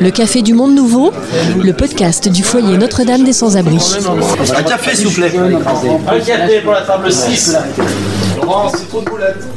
[0.00, 1.12] Le Café du Monde Nouveau,
[1.62, 3.78] le podcast du foyer Notre-Dame des Sans-Abri.
[4.56, 5.30] Un café, s'il vous plaît.
[5.36, 7.56] Un café pour la table 6.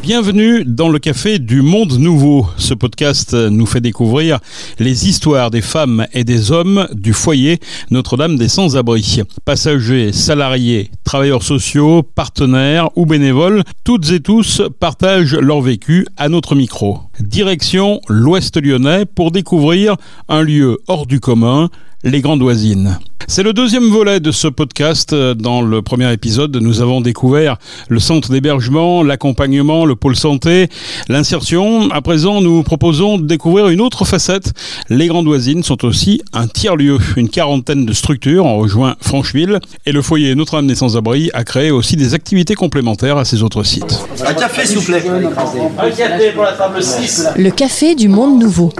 [0.03, 2.45] Bienvenue dans le Café du Monde Nouveau.
[2.57, 4.39] Ce podcast nous fait découvrir
[4.79, 7.59] les histoires des femmes et des hommes du foyer
[7.89, 9.21] Notre-Dame des Sans-Abri.
[9.45, 16.55] Passagers, salariés, travailleurs sociaux, partenaires ou bénévoles, toutes et tous partagent leur vécu à notre
[16.55, 16.99] micro.
[17.19, 19.97] Direction l'Ouest lyonnais pour découvrir
[20.29, 21.69] un lieu hors du commun,
[22.05, 22.97] les Grandes Oisines.
[23.27, 25.15] C'est le deuxième volet de ce podcast.
[25.15, 27.57] Dans le premier épisode, nous avons découvert
[27.87, 30.67] le centre d'hébergement, l'accompagnement, le pôle santé,
[31.07, 31.89] l'insertion.
[31.91, 34.51] À présent, nous proposons de découvrir une autre facette.
[34.89, 36.97] Les Grandes Oisines sont aussi un tiers-lieu.
[37.15, 41.00] Une quarantaine de structures ont rejoint Francheville et le foyer Notre-Dame des Sans-Abri
[41.33, 43.99] a créé aussi des activités complémentaires à ces autres sites.
[44.25, 45.03] Un café, s'il vous plaît.
[45.07, 47.29] Un café pour la table 6.
[47.37, 48.71] Le Café du Monde Nouveau.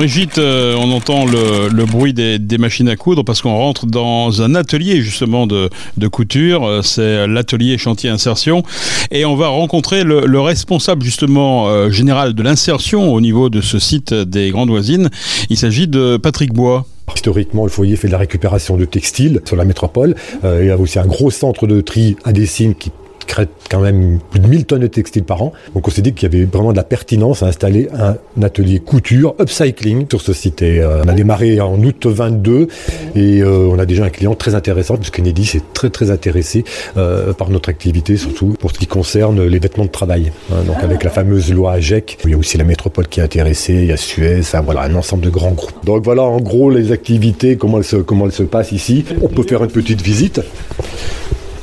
[0.00, 4.54] Brigitte, euh, on entend le, bruit des, machines à coudre parce qu'on rentre dans un
[4.54, 5.68] atelier justement de,
[6.10, 6.66] couture.
[6.66, 8.62] Euh, C'est l'atelier chantier insertion
[9.10, 13.60] et on va rencontrer le, le responsable justement euh, général de l'insertion au niveau de
[13.60, 15.10] ce site des Grandes Voisines.
[15.50, 16.86] Il s'agit de Patrick Bois.
[17.14, 20.14] Historiquement, le foyer fait de la récupération de textiles sur la métropole.
[20.44, 22.90] Euh, il y a aussi un gros centre de tri à Dessines qui
[23.26, 25.52] crée quand même plus de 1000 tonnes de textiles par an.
[25.74, 28.80] Donc on s'est dit qu'il y avait vraiment de la pertinence à installer un atelier
[28.80, 30.62] couture, upcycling sur ce site.
[30.62, 32.68] Et, euh, on a démarré en août 22
[33.14, 36.64] et euh, on a déjà un client très intéressant puisque Enedis est très très intéressé
[36.96, 40.32] euh, par notre activité, surtout pour ce qui concerne les vêtements de travail.
[40.52, 40.62] hein.
[40.66, 43.74] donc avec la fameuse loi AGEC, il y a aussi la métropole qui est intéressée,
[43.74, 45.84] il y a Suez, voilà, un ensemble de grands groupes.
[45.84, 49.04] Donc voilà en gros les activités, comment elles se, comment elles se passent ici.
[49.22, 50.40] On peut faire une petite visite.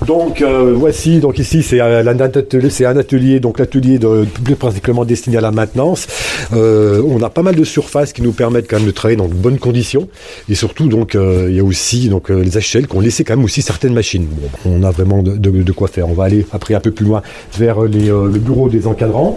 [0.07, 4.25] Donc euh, voici, donc ici c'est un, un atelier, c'est un atelier, donc l'atelier de
[4.57, 6.07] particulièrement destiné à la maintenance.
[6.53, 9.27] Euh, on a pas mal de surfaces qui nous permettent quand même de travailler dans
[9.27, 10.07] de bonnes conditions
[10.49, 13.25] et surtout donc euh, il y a aussi donc euh, les HL qui ont laissé
[13.25, 14.25] quand même aussi certaines machines.
[14.63, 16.07] Bon, on a vraiment de, de- de quoi faire.
[16.07, 17.21] On va aller après un peu plus loin
[17.57, 19.35] vers les, euh, le bureau des encadrants.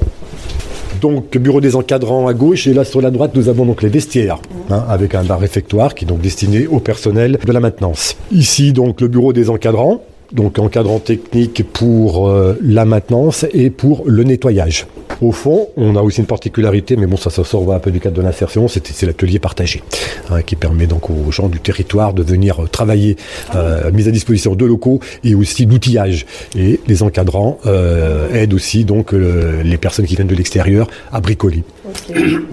[1.00, 3.88] Donc, bureau des encadrants à gauche et là sur la droite, nous avons donc les
[3.88, 4.38] vestiaires
[4.69, 8.16] hein, avec un bar réfectoire qui est donc destiné au personnel de la maintenance.
[8.31, 10.02] Ici, donc, le bureau des encadrants.
[10.32, 14.86] Donc, encadrant technique pour euh, la maintenance et pour le nettoyage.
[15.20, 18.00] Au fond, on a aussi une particularité, mais bon, ça, ça sort un peu du
[18.00, 19.82] cadre de l'insertion, c'est l'atelier partagé,
[20.31, 23.16] hein, qui permet donc aux gens du territoire de venir euh, travailler,
[23.54, 26.25] euh, mise à disposition de locaux et aussi d'outillage.
[26.56, 31.20] Et les encadrants euh, aident aussi donc euh, les personnes qui viennent de l'extérieur à
[31.20, 31.64] bricoler.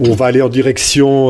[0.00, 1.28] On va aller en direction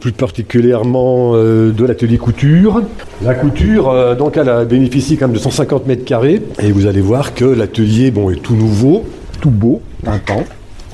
[0.00, 2.82] plus particulièrement de l'atelier couture.
[3.22, 6.40] La couture, donc, elle a bénéficie quand même de 150 mètres carrés.
[6.62, 9.04] Et vous allez voir que l'atelier bon, est tout nouveau,
[9.42, 9.82] tout beau,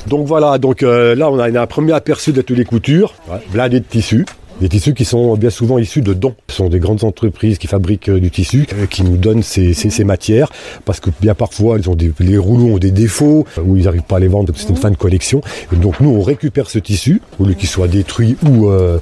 [0.07, 3.81] Donc voilà, donc euh, là on a, un premier aperçu de l'atelier couture, ouais, blindé
[3.81, 4.27] de tissus.
[4.61, 6.35] Des tissus qui sont bien souvent issus de dons.
[6.49, 9.75] Ce sont des grandes entreprises qui fabriquent euh, du tissu, euh, qui nous donnent ces,
[9.75, 10.49] ces- ces matières,
[10.85, 13.85] parce que bien parfois ils ont des, les rouleaux ont des défauts, euh, ou ils
[13.85, 15.41] n'arrivent pas à les vendre, c'est une fin de collection.
[15.73, 18.99] Et donc nous on récupère ce tissu, au lieu qu'il soit détruit ou euh,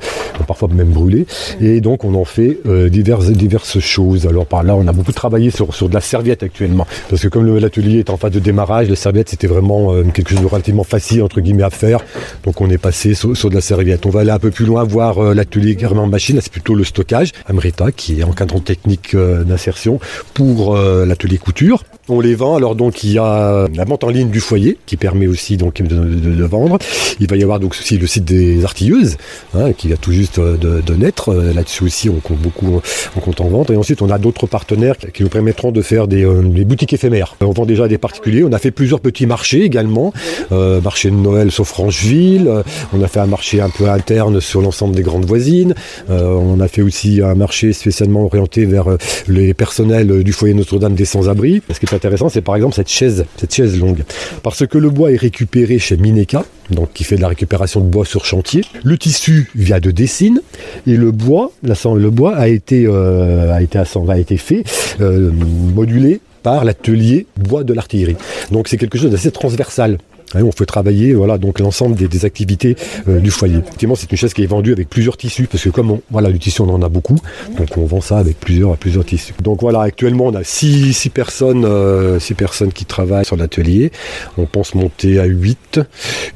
[0.48, 1.26] parfois même brûlé,
[1.60, 4.26] et donc on en fait euh, diverses, diverses choses.
[4.26, 7.28] Alors par là on a beaucoup travaillé sur, sur de la serviette actuellement, parce que
[7.28, 10.46] comme l'atelier est en phase de démarrage, la serviette c'était vraiment euh, quelque chose de
[10.46, 12.00] relativement facile entre guillemets à faire,
[12.44, 14.06] donc on est passé sur, sur de la serviette.
[14.06, 16.84] On va aller un peu plus loin voir euh, l'atelier carrément machine, c'est plutôt le
[16.84, 17.32] stockage.
[17.46, 19.98] Amrita qui est encadrant technique euh, d'insertion
[20.34, 21.82] pour euh, l'atelier couture.
[22.08, 24.96] On les vend, alors donc il y a la vente en ligne du foyer qui
[24.96, 26.78] permet aussi donc de, vendre.
[27.20, 29.16] Il va y avoir donc aussi le site des artilleuses
[29.54, 31.28] hein, qui vient tout juste euh, de, naître.
[31.28, 32.80] Euh, Là-dessus aussi on compte beaucoup,
[33.16, 33.70] on compte en vente.
[33.70, 37.36] Et ensuite on a d'autres partenaires qui nous permettront de faire des, euh, boutiques éphémères.
[37.40, 38.42] On vend déjà à des particuliers.
[38.42, 40.12] On a fait plusieurs petits marchés également.
[40.50, 42.50] Marché de Noël sur Francheville.
[42.92, 45.74] On a fait un marché un peu interne sur l'ensemble des grandes voisines.
[46.08, 48.86] On a fait aussi un marché spécialement orienté vers
[49.28, 51.62] les personnels du foyer Notre-Dame des sans-abri.
[52.02, 54.02] Intéressant, c'est par exemple cette chaise, cette chaise longue.
[54.42, 57.86] Parce que le bois est récupéré chez Mineka, donc qui fait de la récupération de
[57.86, 58.64] bois sur chantier.
[58.82, 60.40] Le tissu vient de Dessine
[60.88, 64.64] et le bois, le bois a été, euh, a été, a été fait,
[65.00, 68.16] euh, modulé par l'atelier bois de l'artillerie.
[68.50, 69.98] Donc c'est quelque chose d'assez transversal.
[70.34, 72.76] Hein, on fait travailler voilà, donc l'ensemble des, activités
[73.08, 73.58] euh, du foyer.
[73.58, 76.30] Effectivement, c'est une chaise qui est vendue avec plusieurs tissus, parce que comme on, voilà,
[76.30, 77.18] du tissu, on en a beaucoup,
[77.56, 79.34] donc on vend ça avec plusieurs, tissus.
[79.42, 83.92] Donc voilà, actuellement, on a six, six personnes, euh, six personnes qui travaillent sur l'atelier.
[84.38, 85.80] On pense monter à 8,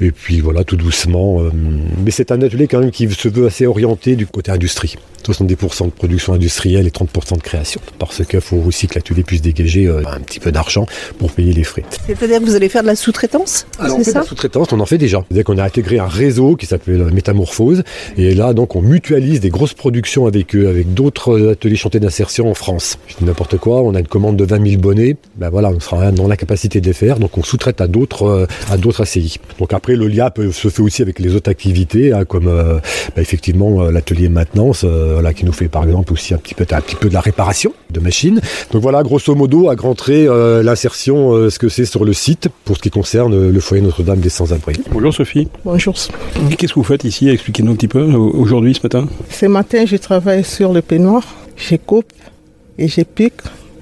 [0.01, 1.41] et puis voilà, tout doucement.
[1.43, 1.51] euh,
[2.05, 4.97] mais c'est un atelier quand même qui se veut assez orienté du côté industrie.
[5.25, 7.81] 70% de production industrielle et 30% de création.
[7.99, 10.87] Parce qu'il faut aussi que l'atelier puisse dégager un petit peu d'argent
[11.19, 11.83] pour payer les frais.
[12.07, 13.67] C'est-à-dire que vous allez faire de la sous-traitance?
[13.79, 15.23] Alors, on C'est fait la sous-traitance, on en fait déjà.
[15.29, 17.83] C'est-à-dire qu'on a intégré un réseau qui s'appelle euh, Métamorphose.
[18.17, 22.01] Et là, donc, on mutualise des grosses productions avec eux, avec d'autres euh, ateliers chantiers
[22.01, 22.99] d'insertion en France.
[23.09, 25.17] Je dis n'importe quoi, on a une commande de 20 000 bonnets.
[25.37, 27.19] Ben voilà, on sera dans la capacité de les faire.
[27.19, 29.39] Donc, on sous-traite à d'autres, euh, à d'autres ACI.
[29.59, 32.79] Donc après, le lien peut- se fait aussi avec les autres activités, hein, comme euh,
[33.15, 36.65] ben, effectivement l'atelier maintenance, euh, voilà, qui nous fait par exemple aussi un petit peu,
[36.71, 38.41] un petit peu de la réparation de machines.
[38.73, 42.49] Donc voilà, grosso modo, à grands traits, euh, l'insertion, ce que c'est sur le site
[42.65, 44.75] pour ce qui concerne le foyer Notre-Dame des Sans-Abri.
[44.93, 45.49] Bonjour Sophie.
[45.65, 45.95] Bonjour.
[46.57, 47.29] Qu'est-ce que vous faites ici?
[47.29, 49.09] Expliquez-nous un petit peu au- aujourd'hui, ce matin.
[49.29, 51.23] Ce matin, je travaille sur le peignoir.
[51.57, 52.13] Je coupe
[52.79, 53.33] et je pique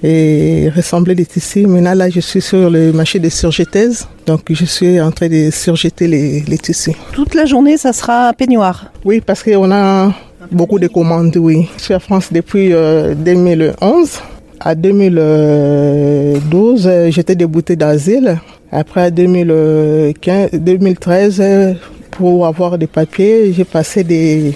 [0.03, 1.67] et ressembler les tissus.
[1.67, 4.07] Maintenant, là, je suis sur le marché des surjetaises.
[4.25, 6.93] Donc, je suis en train de surjeter les, les tissus.
[7.13, 8.91] Toute la journée, ça sera peignoir.
[9.03, 10.11] Oui, parce qu'on a
[10.51, 11.67] beaucoup de commandes, oui.
[11.77, 14.19] Je suis en France depuis euh, 2011.
[14.59, 18.39] À 2012, euh, j'étais déboutée d'asile.
[18.71, 21.73] Après, à 2015, 2013, euh,
[22.11, 24.53] pour avoir des papiers, j'ai passé des,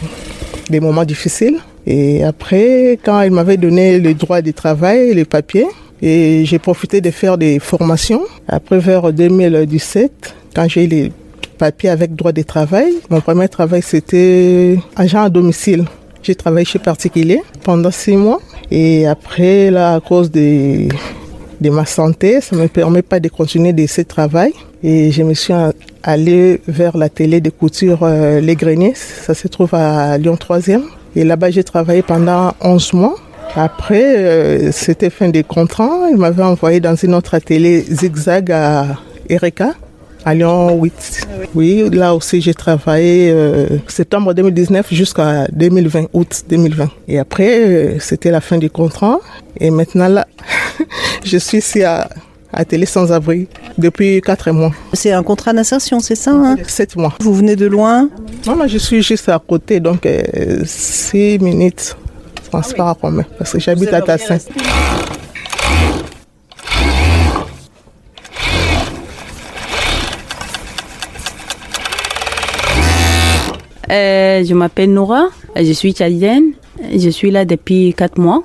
[0.69, 1.57] des moments difficiles.
[1.85, 5.67] Et après, quand il m'avait donné le droit de travail, les papiers,
[6.01, 8.21] et j'ai profité de faire des formations.
[8.47, 11.11] Après, vers 2017, quand j'ai eu les
[11.57, 15.85] papiers avec droit de travail, mon premier travail, c'était agent à domicile.
[16.23, 18.39] J'ai travaillé chez particulier pendant six mois.
[18.71, 20.87] Et après, là, à cause de,
[21.61, 24.53] de ma santé, ça ne me permet pas de continuer de ce travail.
[24.83, 25.53] Et je me suis
[26.03, 28.93] allée vers la télé de couture euh, Les Greniers.
[28.95, 30.83] Ça se trouve à Lyon 3e.
[31.15, 33.15] Et là-bas, j'ai travaillé pendant 11 mois.
[33.55, 36.07] Après, euh, c'était fin des contrats.
[36.11, 38.85] Il m'avait envoyé dans une autre atelier zigzag à
[39.27, 39.73] Erika,
[40.23, 41.27] à Lyon 8.
[41.55, 46.89] Oui, là aussi, j'ai travaillé euh, septembre 2019 jusqu'à 2020, août 2020.
[47.07, 49.19] Et après, euh, c'était la fin du contrat.
[49.59, 50.27] Et maintenant, là,
[51.23, 52.09] je suis ici à,
[52.51, 53.47] à Télé Sans Abri
[53.77, 56.57] depuis 4 mois, C'est un contrat d'insertion, c'est ça hein?
[56.65, 57.13] 7 mois.
[57.21, 58.09] Vous venez de loin?
[58.45, 60.07] Non, moi, je suis juste à côté, donc
[60.65, 61.95] 6 minutes
[62.49, 64.37] transport en commun, parce que j'habite à Tassin.
[73.91, 76.51] Euh, je m'appelle Nora, je suis tchadienne,
[76.95, 78.43] je suis là depuis 4 mois.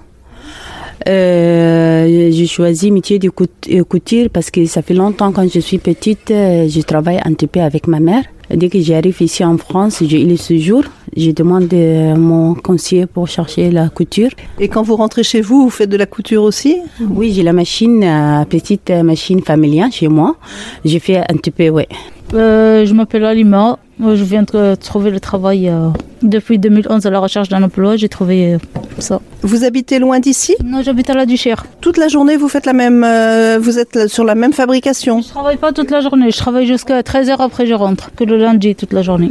[1.08, 5.78] Euh, j'ai choisi métier de euh, couture parce que ça fait longtemps quand je suis
[5.78, 8.24] petite, euh, je travaille un petit peu avec ma mère.
[8.50, 10.84] Dès que j'arrive ici en France, j'ai eu le séjour,
[11.16, 14.30] je demande à mon conseiller pour chercher la couture.
[14.60, 16.76] Et quand vous rentrez chez vous, vous faites de la couture aussi?
[17.00, 20.36] Oui, j'ai la machine, euh, petite euh, machine familiale chez moi.
[20.84, 21.88] J'ai fait un petit peu, ouais.
[22.34, 23.78] Euh, je m'appelle Alima.
[23.98, 25.88] Moi, Je viens de trouver le travail euh,
[26.22, 27.96] depuis 2011 à la recherche d'un emploi.
[27.96, 28.58] J'ai trouvé euh,
[28.98, 29.20] ça.
[29.42, 30.56] Vous habitez loin d'ici?
[30.64, 31.64] Non, j'habite à la Duchère.
[31.80, 35.20] Toute la journée, vous faites la même, euh, vous êtes sur la même fabrication?
[35.22, 36.30] Je travaille pas toute la journée.
[36.32, 38.10] Je travaille jusqu'à 13h après je rentre.
[38.16, 39.30] Que le lundi toute la journée.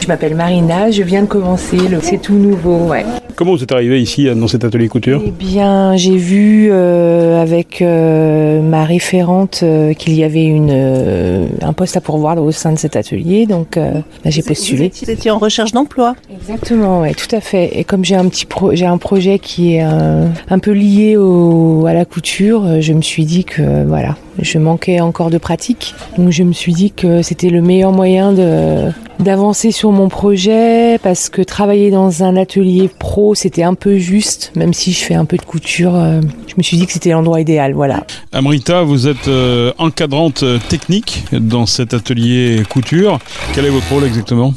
[0.00, 3.04] Je m'appelle Marina, je viens de commencer, le- c'est tout nouveau, ouais.
[3.38, 7.80] Comment vous êtes arrivé ici dans cet atelier couture Eh bien, j'ai vu euh, avec
[7.82, 12.72] euh, ma référente euh, qu'il y avait une, euh, un poste à pourvoir au sein
[12.72, 13.92] de cet atelier, donc euh,
[14.24, 14.90] bah, j'ai postulé.
[15.04, 16.16] Vous étiez en recherche d'emploi.
[16.36, 17.78] Exactement, ouais, tout à fait.
[17.78, 21.16] Et comme j'ai un petit pro- j'ai un projet qui est euh, un peu lié
[21.16, 25.94] au, à la couture, je me suis dit que voilà, je manquais encore de pratique.
[26.16, 30.96] Donc je me suis dit que c'était le meilleur moyen de d'avancer sur mon projet
[31.02, 35.14] parce que travailler dans un atelier pro, c'était un peu juste, même si je fais
[35.14, 38.04] un peu de couture, euh, je me suis dit que c'était l'endroit idéal, voilà.
[38.32, 43.18] Amrita, vous êtes euh, encadrante technique dans cet atelier couture.
[43.54, 44.54] Quel est votre rôle exactement?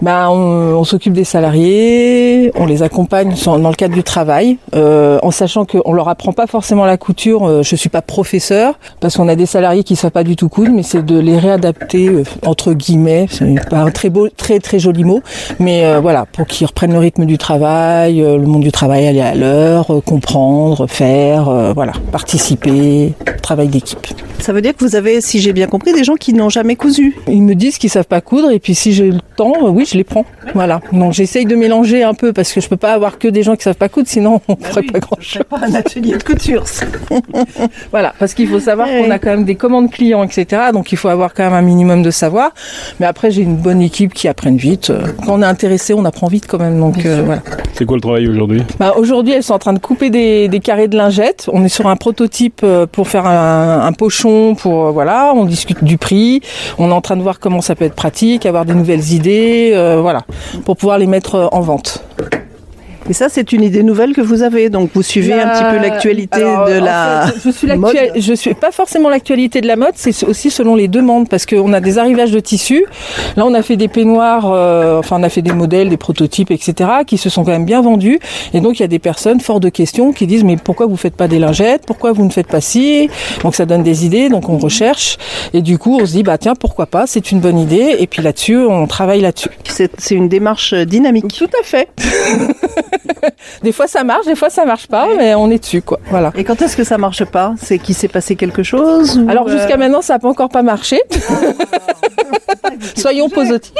[0.00, 5.18] Ben, on, on s'occupe des salariés, on les accompagne dans le cadre du travail, euh,
[5.22, 7.46] en sachant qu'on leur apprend pas forcément la couture.
[7.46, 10.48] euh, je suis pas professeur parce qu'on a des salariés qui savent pas du tout
[10.48, 13.26] coudre, mais c'est de les réadapter euh, entre guillemets.
[13.28, 15.20] C'est pas un très beau, très très joli mot,
[15.58, 19.06] mais euh, voilà pour qu'ils reprennent le rythme du travail, euh, le monde du travail
[19.06, 24.06] aller à l'heure, comprendre, faire, euh, voilà, participer, travail d'équipe.
[24.38, 26.76] Ça veut dire que vous avez, si j'ai bien compris, des gens qui n'ont jamais
[26.76, 27.16] cousu.
[27.26, 29.96] Ils me disent qu'ils savent pas coudre et puis si j'ai le temps, oui, je
[29.96, 30.24] les prends.
[30.54, 30.80] Voilà.
[30.92, 33.56] Donc j'essaye de mélanger un peu parce que je peux pas avoir que des gens
[33.56, 35.42] qui savent pas coudre, sinon on ferait pas grand chose.
[35.48, 36.64] Pas un atelier de couture.
[37.90, 40.62] Voilà, parce qu'il faut savoir Ouais, qu'on a quand même des commandes clients, etc.
[40.72, 42.50] Donc il faut avoir quand même un minimum de savoir.
[43.00, 44.92] Mais après, j'ai une bonne équipe qui apprennent vite.
[45.24, 46.78] Quand on est intéressé, on apprend vite quand même.
[46.78, 47.42] Donc euh, voilà.
[47.72, 48.62] C'est quoi le travail aujourd'hui?
[48.78, 51.48] Bah, Aujourd'hui, elles sont en train de couper des, des carrés de lingettes.
[51.52, 54.54] On est sur un prototype euh, pour faire un, un pochon.
[54.54, 56.40] Pour euh, voilà, on discute du prix.
[56.78, 59.72] On est en train de voir comment ça peut être pratique, avoir des nouvelles idées,
[60.00, 60.24] voilà,
[60.64, 62.04] pour pouvoir les mettre euh, en vente.
[63.08, 64.68] Et ça, c'est une idée nouvelle que vous avez.
[64.68, 67.96] Donc, vous suivez un petit peu l'actualité Alors, de en la fait, je suis mode.
[68.16, 71.72] je suis pas forcément l'actualité de la mode, c'est aussi selon les demandes parce qu'on
[71.72, 72.84] a des arrivages de tissus.
[73.36, 76.50] Là, on a fait des peignoirs, euh, enfin on a fait des modèles, des prototypes,
[76.50, 76.90] etc.
[77.06, 78.18] qui se sont quand même bien vendus.
[78.52, 80.96] Et donc il y a des personnes fort de questions qui disent mais pourquoi vous
[80.96, 81.84] faites pas des lingettes?
[81.86, 83.08] Pourquoi vous ne faites pas ci?
[83.42, 85.16] Donc ça donne des idées, donc on recherche
[85.54, 87.96] et du coup on se dit bah tiens pourquoi pas, c'est une bonne idée.
[87.98, 89.50] Et puis là-dessus on travaille là-dessus.
[89.64, 91.32] C'est une démarche dynamique.
[91.36, 91.88] Tout à fait.
[93.62, 95.98] des fois ça marche, des fois ça marche pas, mais on est dessus quoi.
[96.10, 96.32] Voilà.
[96.36, 97.54] Et quand est-ce que ça marche pas?
[97.60, 100.48] C'est qu'il s'est passé quelque chose ou, Alors euh, jusqu'à maintenant, ça n'a pas encore
[100.48, 101.00] pas marché.
[102.96, 103.72] Soyons positifs.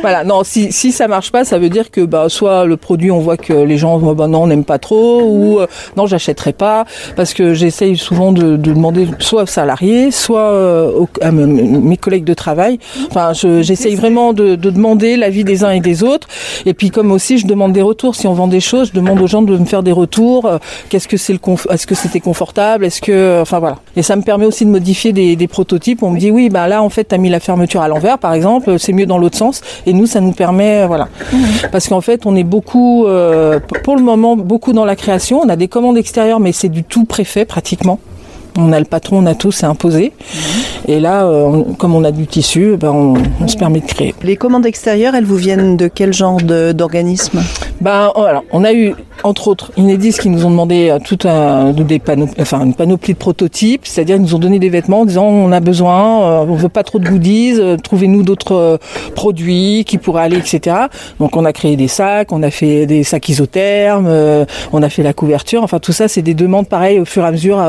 [0.00, 3.10] voilà, non, si, si ça marche pas, ça veut dire que bah, soit le produit,
[3.10, 6.52] on voit que les gens, bah, non, on n'aime pas trop, ou euh, non, j'achèterai
[6.52, 6.84] pas,
[7.16, 11.96] parce que j'essaye souvent de, de demander soit aux salariés, soit euh, aux- à mes
[11.96, 12.78] collègues de travail.
[13.10, 16.28] Enfin, je- j'essaye vraiment de, de demander l'avis des uns et des autres.
[16.66, 18.14] Et puis comme aussi, je demande des retours.
[18.16, 20.46] Si on vend des choses, je demande aux gens de me faire des retours.
[20.46, 20.58] Euh,
[20.88, 21.38] Qu'est-ce que c'est le
[21.70, 22.84] Est-ce que c'était confortable?
[22.84, 23.76] Est-ce que, enfin voilà.
[23.96, 26.02] Et ça me permet aussi de modifier des, des prototypes.
[26.02, 28.32] On me dit oui, bah là en fait, t'as mis la fermeture à l'envers, par
[28.34, 28.78] exemple.
[28.78, 29.60] C'est mieux dans l'autre sens.
[29.86, 31.08] Et nous, ça nous permet, euh, voilà.
[31.70, 35.40] Parce qu'en fait, on est beaucoup, euh, pour le moment, beaucoup dans la création.
[35.44, 37.98] On a des commandes extérieures, mais c'est du tout préfet pratiquement.
[38.58, 40.12] On a le patron, on a tout, c'est imposé.
[40.86, 43.86] Et là, euh, on- comme on a du tissu, ben on, on se permet de
[43.86, 44.14] créer.
[44.22, 46.36] Les commandes extérieures, elles vous viennent de quel genre
[46.74, 47.40] d'organisme?
[47.80, 51.18] Ben, oh, alors, on a eu, entre autres, Inédis qui nous ont demandé euh, tout
[51.24, 55.00] un, des panneaux, enfin, une panoplie de prototypes, c'est-à-dire ils nous ont donné des vêtements
[55.00, 58.78] en disant on a besoin, euh, on veut pas trop de goodies, euh, trouvez-nous d'autres
[59.14, 60.76] produits qui pourraient aller, etc.
[61.20, 64.10] Donc on a créé des sacs, on a fait des sacs isothermes,
[64.72, 67.26] on a fait la couverture, enfin tout ça c'est des demandes pareilles au fur et
[67.26, 67.62] à mesure,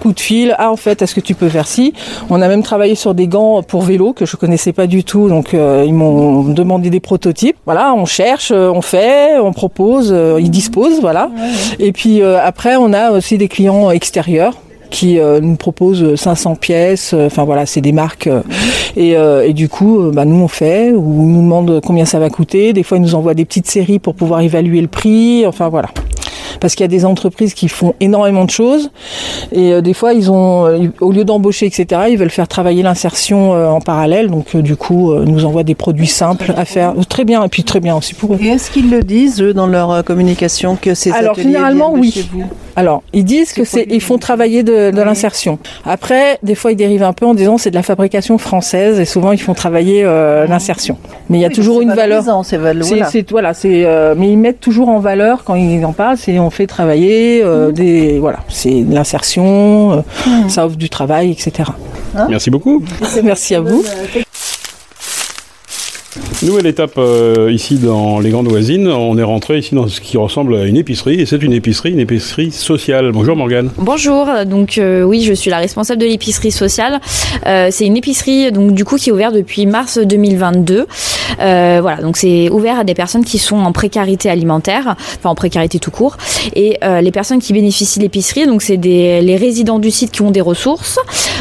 [0.00, 1.92] coup de fil, ah en fait est-ce que tu peux faire ci?
[2.30, 5.28] On a même travaillé sur des gants pour vélo que je connaissais pas du tout,
[5.28, 7.56] donc ils m'ont demandé des prototypes.
[7.64, 11.30] Voilà, on cherche, on fait, on propose, ils disposent, voilà.
[11.78, 14.54] Et puis euh, après on a aussi des clients extérieurs
[14.90, 18.28] qui euh, nous proposent 500 pièces, euh, enfin voilà, c'est des marques.
[18.96, 19.16] et,
[19.52, 22.72] du coup, bah, nous on fait, ou nous demandent combien ça va coûter.
[22.72, 25.46] Des fois, ils nous envoient des petites séries pour pouvoir évaluer le prix.
[25.46, 25.88] Enfin voilà.
[26.64, 28.90] Parce qu'il y a des entreprises qui font énormément de choses
[29.52, 32.82] et euh, des fois ils ont, euh, au lieu d'embaucher etc, ils veulent faire travailler
[32.82, 34.30] l'insertion euh, en parallèle.
[34.30, 36.94] Donc du coup, ils nous envoient des produits simples à faire.
[37.06, 38.38] Très bien et puis très bien aussi pour eux.
[38.40, 42.12] Et est-ce qu'ils le disent, eux, dans leur communication, que ces Alors généralement oui.
[42.12, 42.44] chez vous?
[42.76, 45.58] Alors ils disent que c'est ils font travailler de, de l'insertion.
[45.84, 49.04] Après des fois ils dérivent un peu en disant c'est de la fabrication française et
[49.04, 50.96] souvent ils font travailler euh, l'insertion.
[51.30, 52.22] Mais il y a Oui, toujours une valeur.
[52.22, 52.82] valorisant, c'est voilà.
[53.10, 56.38] c'est- voilà, c'est euh, mais ils mettent toujours en valeur quand ils en parlent, c'est
[56.38, 60.00] on fait travailler euh, des voilà, c'est de l'insertion, euh,
[60.48, 61.70] ça offre du travail, etc.
[62.28, 62.82] Merci beaucoup.
[63.22, 63.84] Merci à vous.
[66.44, 68.88] Nouvelle étape euh, ici dans les grandes voisines.
[68.88, 71.92] On est rentré ici dans ce qui ressemble à une épicerie et c'est une épicerie,
[71.92, 73.12] une épicerie sociale.
[73.12, 73.70] Bonjour Morgane.
[73.78, 77.00] Bonjour, donc euh, oui, je suis la responsable de l'épicerie sociale.
[77.46, 80.86] Euh, c'est une épicerie donc du coup qui est ouverte depuis mars 2022.
[81.40, 85.34] Euh, voilà, donc c'est ouvert à des personnes qui sont en précarité alimentaire, enfin en
[85.34, 86.18] précarité tout court.
[86.54, 90.30] Et les personnes qui bénéficient de l'épicerie, donc c'est les résidents du site qui ont
[90.30, 90.98] des ressources.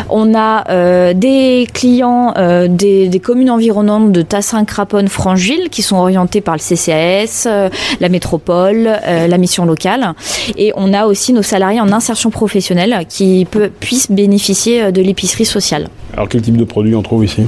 [0.10, 2.34] On a des clients
[2.70, 4.64] des, communes environnantes de Tassin,
[5.08, 7.70] Francheville qui sont orientés par le CCAS, euh,
[8.00, 10.14] la métropole, euh, la mission locale.
[10.58, 13.48] Et on a aussi nos salariés en insertion professionnelle qui
[13.80, 15.90] puissent bénéficier euh, de l'épicerie sociale.
[16.14, 17.44] Alors quel type de produit on trouve ici?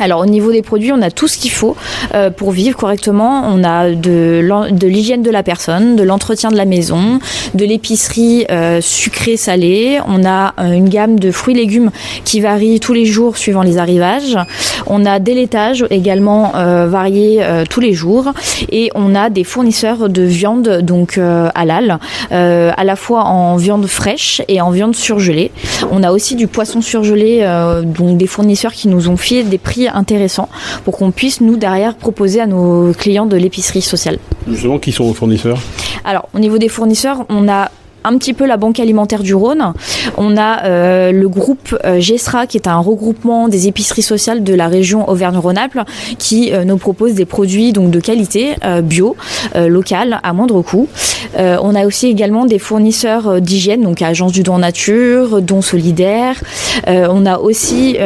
[0.00, 1.76] Alors au niveau des produits, on a tout ce qu'il faut
[2.14, 3.44] euh, pour vivre correctement.
[3.46, 4.42] On a de,
[4.82, 7.18] l'hygiène de la personne, de l'entretien de la maison,
[7.54, 10.00] de l'épicerie euh, sucrée salée.
[10.08, 11.90] On a euh, une gamme de fruits et légumes
[12.24, 14.38] qui varie tous les jours suivant les arrivages.
[14.86, 16.52] On a des laitages également
[16.86, 18.32] variés tous les jours
[18.70, 21.18] et on a des fournisseurs de viande donc
[21.54, 21.98] halal,
[22.30, 25.50] à la fois en viande fraîche et en viande surgelée.
[25.90, 27.46] On a aussi du poisson surgelé,
[27.84, 30.48] donc des fournisseurs qui nous ont fait des prix intéressants
[30.84, 34.18] pour qu'on puisse nous derrière proposer à nos clients de l'épicerie sociale.
[34.48, 35.58] Justement, qui sont vos fournisseurs?
[36.04, 37.70] Alors, au niveau des fournisseurs, on a
[38.04, 39.72] un petit peu la Banque alimentaire du Rhône.
[40.16, 44.54] On a euh, le groupe euh, GESRA, qui est un regroupement des épiceries sociales de
[44.54, 45.80] la région Auvergne-Rhône-Alpes,
[46.18, 49.16] qui euh, nous propose des produits donc de qualité bio,
[49.54, 50.88] local, à moindre coût.
[51.36, 56.40] On a aussi également des fournisseurs d'hygiène, donc Agence du don nature, don solidaire.
[56.86, 57.96] On a aussi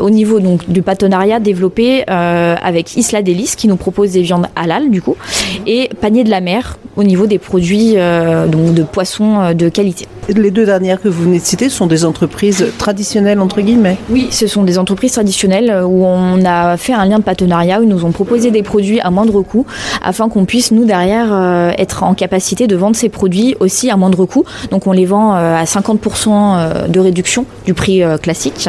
[0.00, 4.90] au niveau donc du partenariat développé avec Isla Délice qui nous propose des viandes halal
[4.90, 5.16] du coup
[5.66, 10.06] et Panier de la mer au niveau des produits donc de poissons euh, de qualité.
[10.28, 13.98] Les deux dernières que vous venez de citer sont des entreprises traditionnelles, entre guillemets.
[14.08, 17.80] Oui, ce sont des entreprises traditionnelles euh, où on a fait un lien de partenariat,
[17.80, 19.66] où ils nous ont proposé des produits à moindre coût,
[20.02, 23.96] afin qu'on puisse, nous, derrière, euh, être en capacité de vendre ces produits aussi à
[23.96, 24.44] moindre coût.
[24.70, 28.68] Donc on les vend à 50% euh, de réduction du prix classique.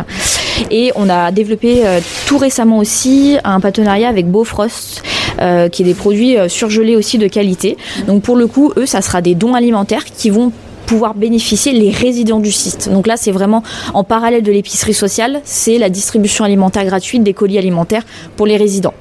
[0.71, 1.83] Et on a développé
[2.27, 4.25] tout récemment aussi un partenariat avec
[5.41, 7.77] euh, qui est des produits surgelés aussi de qualité.
[8.07, 10.51] Donc pour le coup, eux, ça sera des dons alimentaires qui vont
[10.85, 12.89] pouvoir bénéficier les résidents du site.
[12.89, 13.63] Donc là, c'est vraiment
[13.93, 18.03] en parallèle de l'épicerie sociale, c'est la distribution alimentaire gratuite des colis alimentaires
[18.35, 18.93] pour les résidents.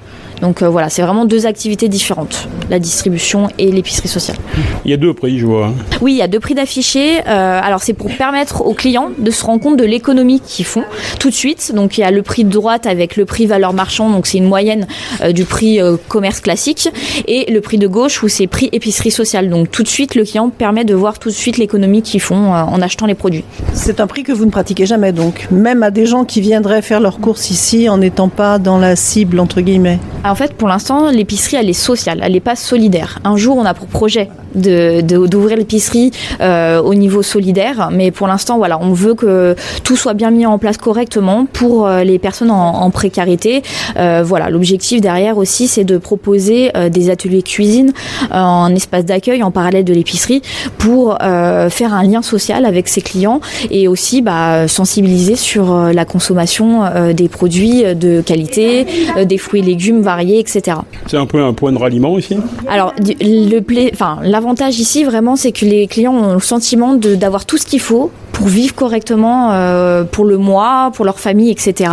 [0.42, 4.36] Donc euh, voilà, c'est vraiment deux activités différentes, la distribution et l'épicerie sociale.
[4.84, 5.68] Il y a deux prix, je vois.
[5.68, 5.74] hein.
[6.00, 7.20] Oui, il y a deux prix d'affichés.
[7.26, 10.82] Euh, alors c'est pour permettre aux clients de se rendre compte de l'économie qu'ils font
[11.20, 11.72] tout de suite.
[11.74, 14.38] Donc il y a le prix de droite avec le prix valeur marchand, donc c'est
[14.38, 14.86] une moyenne
[15.22, 16.88] euh, du prix euh, commerce classique,
[17.28, 19.48] et le prix de gauche où c'est prix épicerie sociale.
[19.48, 22.52] Donc tout de suite, le client permet de voir tout de suite l'économie qu'ils font
[22.52, 23.44] euh, en achetant les produits.
[23.74, 26.82] C'est un prix que vous ne pratiquez jamais, donc, même à des gens qui viendraient
[26.82, 30.00] faire leurs courses ici en n'étant pas dans la cible, entre guillemets.
[30.32, 33.18] En fait, pour l'instant, l'épicerie, elle est sociale, elle n'est pas solidaire.
[33.22, 38.56] Un jour, on a pour projet d'ouvrir l'épicerie euh, au niveau solidaire, mais pour l'instant,
[38.58, 39.54] voilà, on veut que
[39.84, 43.62] tout soit bien mis en place correctement pour euh, les personnes en, en précarité.
[43.96, 47.92] Euh, voilà, l'objectif derrière aussi, c'est de proposer des ateliers cuisine
[48.30, 50.42] en espace d'accueil en parallèle de l'épicerie
[50.78, 53.40] pour faire un lien social avec ses clients
[53.70, 56.82] et aussi bah, sensibiliser sur la consommation
[57.12, 58.86] des produits de qualité,
[59.24, 60.78] des fruits et légumes variés, etc.
[61.06, 62.36] C'est un peu un point de ralliement ici?
[62.68, 63.60] Alors, le
[63.92, 67.78] enfin, l'avantage ici vraiment, c'est que les clients ont le sentiment d'avoir tout ce qu'il
[67.78, 71.92] faut pour vivre correctement euh, pour le mois, pour leur famille, etc.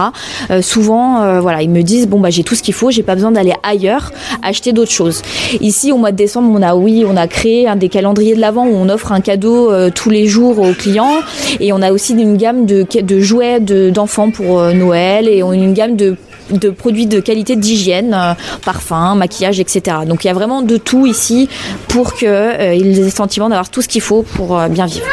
[0.49, 3.03] Euh, souvent, euh, voilà, ils me disent bon bah j'ai tout ce qu'il faut, j'ai
[3.03, 5.21] pas besoin d'aller ailleurs acheter d'autres choses.
[5.61, 8.41] Ici, au mois de décembre, on a oui, on a créé un des calendriers de
[8.41, 11.17] l'avant où on offre un cadeau tous les jours aux clients,
[11.59, 15.51] et on a aussi une gamme de, de jouets de- d'enfants pour Noël, et on
[15.51, 16.15] a une gamme de
[16.51, 18.33] de produits de qualité d'hygiène, euh,
[18.65, 19.97] parfum, maquillage, etc.
[20.07, 21.47] Donc il y a vraiment de tout ici
[21.89, 22.15] pour
[22.57, 25.05] qu'ils aient le sentiment d'avoir tout ce qu'il faut pour euh, bien vivre.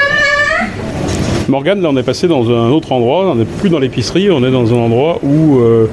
[1.48, 4.44] Morgane, là on est passé dans un autre endroit, on n'est plus dans l'épicerie, on
[4.44, 5.88] est dans un endroit où euh,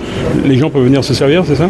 [0.45, 1.69] les gens peuvent venir se servir, c'est ça?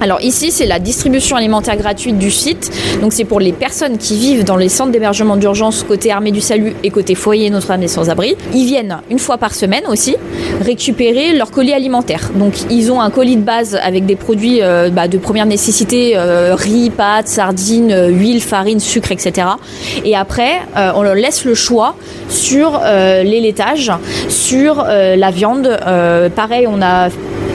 [0.00, 2.70] Alors ici, c'est la distribution alimentaire gratuite du site.
[3.02, 6.40] Donc c'est pour les personnes qui vivent dans les centres d'hébergement d'urgence côté Armée du
[6.40, 8.34] Salut et côté foyer Notre-Dame des Sans-Abri.
[8.54, 10.16] Ils viennent une fois par semaine aussi
[10.60, 12.30] récupérer leur colis alimentaire.
[12.34, 16.14] Donc ils ont un colis de base avec des produits euh, bah, de première nécessité,
[16.16, 19.48] euh, riz, pâtes, sardines, euh, huile, farine, sucre, etc.
[20.04, 20.60] Et après,
[20.94, 21.94] on leur laisse le choix
[22.28, 23.92] sur les laitages,
[24.28, 25.78] sur la viande.
[26.34, 27.08] Pareil, on a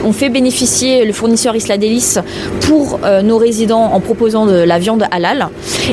[0.06, 2.20] on fait bénéficier le fournisseur Isla Délice
[2.60, 5.48] pour euh, nos résidents en proposant de la viande halal.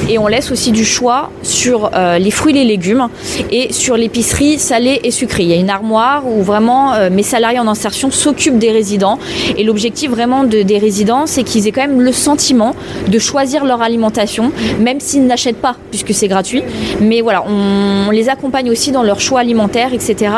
[0.08, 3.08] Et on laisse aussi du choix sur euh, les fruits les légumes
[3.52, 5.44] et sur l'épicerie salée et sucrée.
[5.44, 9.18] Il y a une armoire où vraiment euh, mes salariés en insertion s'occupent des résidents.
[9.58, 12.76] Et l'objectif vraiment de- des résidents, c'est qu'ils aient quand même le sentiment
[13.08, 16.62] de choisir leur alimentation, même s'ils n'achètent pas, puisque c'est gratuit.
[17.02, 20.32] Mais voilà, on, on les accompagne aussi dans leur choix alimentaire, etc.,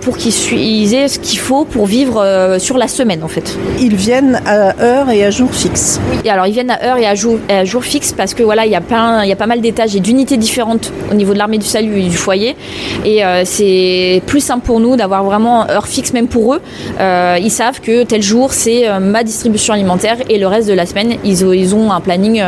[0.00, 3.56] pour qu'ils aient ce qu'il faut pour vivre sur la semaine, en fait.
[3.80, 6.00] Ils viennent à heure et à jour fixe.
[6.24, 8.66] Et alors ils viennent à heure et à jour, à jour fixe parce que voilà
[8.66, 11.32] il y a plein, il y a pas mal d'étages et d'unités différentes au niveau
[11.32, 12.56] de l'armée du salut et du foyer
[13.04, 16.60] et euh, c'est plus simple pour nous d'avoir vraiment heure fixe même pour eux.
[17.00, 20.74] Euh, ils savent que tel jour c'est euh, ma distribution alimentaire et le reste de
[20.74, 22.42] la semaine ils, ont- ils ont un planning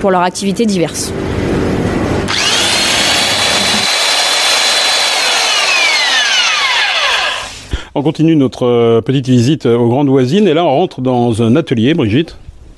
[0.00, 1.12] pour leurs activités diverses.
[7.98, 11.56] On continue notre euh, petite visite aux grandes voisines et là on rentre dans un
[11.56, 12.36] atelier, Brigitte.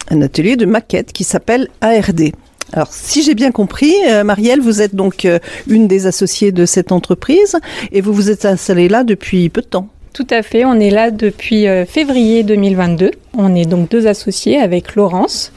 [0.08, 2.32] Un atelier de maquette qui s'appelle ARD.
[2.72, 6.64] Alors, si j'ai bien compris, euh, Marielle, vous êtes donc euh, une des associées de
[6.64, 7.58] cette entreprise
[7.92, 9.90] et vous vous êtes installée là depuis peu de temps.
[10.12, 13.12] Tout à fait, on est là depuis euh, février 2022.
[13.38, 15.52] On est donc deux associés avec Laurence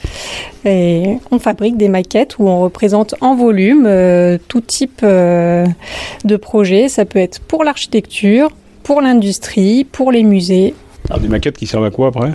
[0.63, 5.65] et on fabrique des maquettes où on représente en volume euh, tout type euh,
[6.23, 6.88] de projet.
[6.88, 8.49] Ça peut être pour l'architecture,
[8.83, 10.73] pour l'industrie, pour les musées
[11.09, 12.31] Alors des maquettes qui servent à quoi après?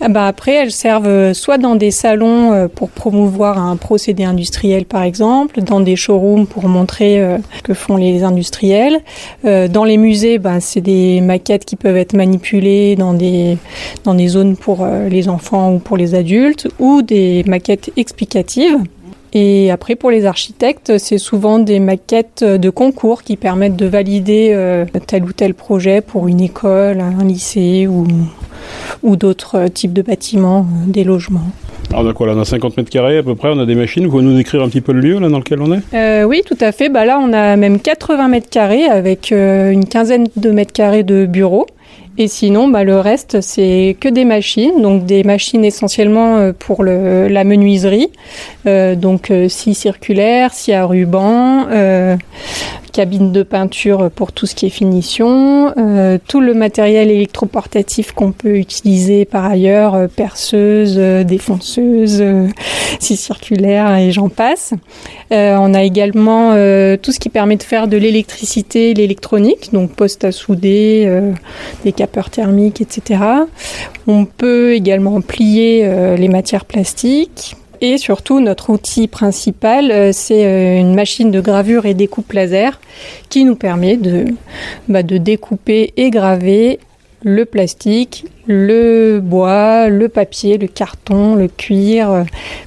[0.00, 4.24] Ah bah après, elles servent euh, soit dans des salons euh, pour promouvoir un procédé
[4.24, 9.00] industriel par exemple, dans des showrooms pour montrer euh, ce que font les industriels.
[9.44, 13.58] Euh, dans les musées, bah, c'est des maquettes qui peuvent être manipulées dans des,
[14.04, 18.78] dans des zones pour euh, les enfants ou pour les adultes, ou des maquettes explicatives.
[19.38, 24.52] Et après, pour les architectes, c'est souvent des maquettes de concours qui permettent de valider
[24.54, 28.06] euh, tel ou tel projet pour une école, un lycée ou,
[29.02, 31.50] ou d'autres types de bâtiments, euh, des logements.
[31.90, 33.66] Alors on a quoi là On a 50 mètres carrés à peu près, on a
[33.66, 34.04] des machines.
[34.06, 35.80] Vous pouvez nous décrire un petit peu le lieu là dans lequel on est?
[35.92, 36.88] Euh, oui, tout à fait.
[36.88, 41.02] Bah là, on a même 80 mètres carrés avec euh, une quinzaine de mètres carrés
[41.02, 41.66] de bureaux.
[42.18, 46.82] Et sinon, bah, le reste, c'est que des machines, donc des machines essentiellement euh, pour
[46.82, 48.10] le, la menuiserie,
[48.66, 51.66] euh, donc euh, scie circulaire, scie à ruban,
[52.92, 55.74] cabine de peinture pour tout ce qui est finition,
[56.26, 62.24] tout le matériel électroportatif qu'on peut utiliser par ailleurs, perceuse, défonceuse,
[62.98, 64.72] scie circulaire et j'en passe.
[65.30, 66.52] On a également
[66.96, 71.20] tout ce qui permet de faire de l'électricité, l'électronique, donc poste à souder,
[71.84, 73.20] des capeurs thermiques, etc.
[74.06, 77.56] On peut également plier euh, les matières plastiques.
[77.80, 82.80] Et surtout, notre outil principal, euh, c'est euh, une machine de gravure et découpe laser
[83.28, 84.24] qui nous permet de,
[84.88, 86.78] bah, de découper et graver
[87.24, 92.24] le plastique, le bois, le papier, le carton, le cuir,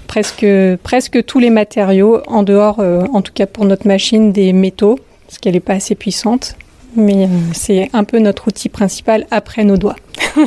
[0.08, 0.46] presque,
[0.84, 5.38] presque tous les matériaux, en dehors, en tout cas pour notre machine, des métaux, parce
[5.38, 6.58] qu'elle n'est pas assez puissante.
[6.96, 9.96] Mais euh, c'est un peu notre outil principal après nos doigts.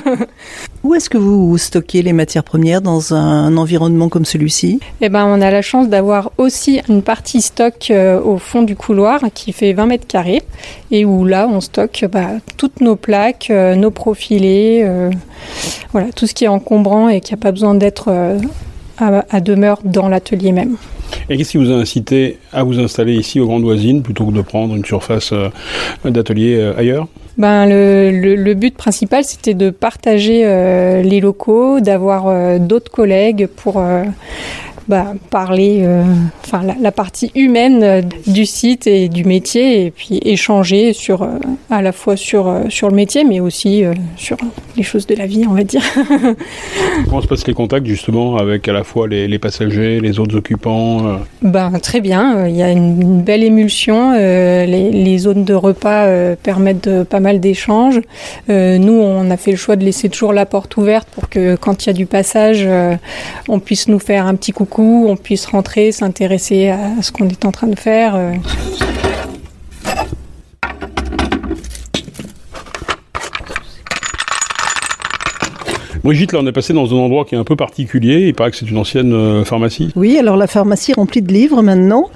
[0.84, 4.80] Où est-ce que vous stockez les matières premières dans un environnement comme celui-ci?
[5.00, 8.76] Eh ben, on a la chance d'avoir aussi une partie stock euh, au fond du
[8.76, 10.42] couloir qui fait 20 mètres carrés
[10.90, 14.88] et où là on stocke bah, toutes nos plaques, euh, nos profilés,
[15.92, 18.10] voilà tout ce qui est encombrant et qui n'a pas besoin d'être
[18.98, 20.76] à, à demeure dans l'atelier même.
[21.32, 24.32] Et qu'est-ce qui vous a incité à vous installer ici aux Grandes Voisines plutôt que
[24.32, 25.48] de prendre une surface euh,
[26.04, 27.06] d'atelier euh, ailleurs?
[27.38, 33.82] Ben, le, le- but principal, c'était de partager euh, les locaux, d'avoir d'autres collègues pour
[34.88, 36.04] bah, parler, euh,
[36.44, 41.22] enfin la, la partie humaine euh, du site et du métier, et puis échanger sur,
[41.22, 41.38] euh,
[41.70, 43.84] à la fois sur, sur le métier, mais aussi
[44.16, 44.36] sur
[44.76, 45.82] les choses de la vie, on va dire.
[47.04, 50.36] Comment se passent les contacts justement avec à la fois les, les passagers, les autres
[50.36, 55.44] occupants Ben, très bien, il y a une, une belle émulsion, euh, les, les zones
[55.44, 58.00] de repas euh, permettent de, pas mal d'échanges.
[58.50, 61.56] Euh, nous, on a fait le choix de laisser toujours la porte ouverte pour que
[61.56, 62.68] quand il y a du passage,
[63.48, 67.44] on puisse nous faire un petit coucou, on puisse rentrer, s'intéresser à, ce qu'on est
[67.44, 68.16] en train de faire.
[76.04, 78.50] Brigitte, là on est passé dans un endroit qui est un peu particulier, il paraît
[78.50, 79.92] que c'est une ancienne euh, pharmacie.
[79.94, 82.10] Oui, alors la pharmacie remplie de livres maintenant.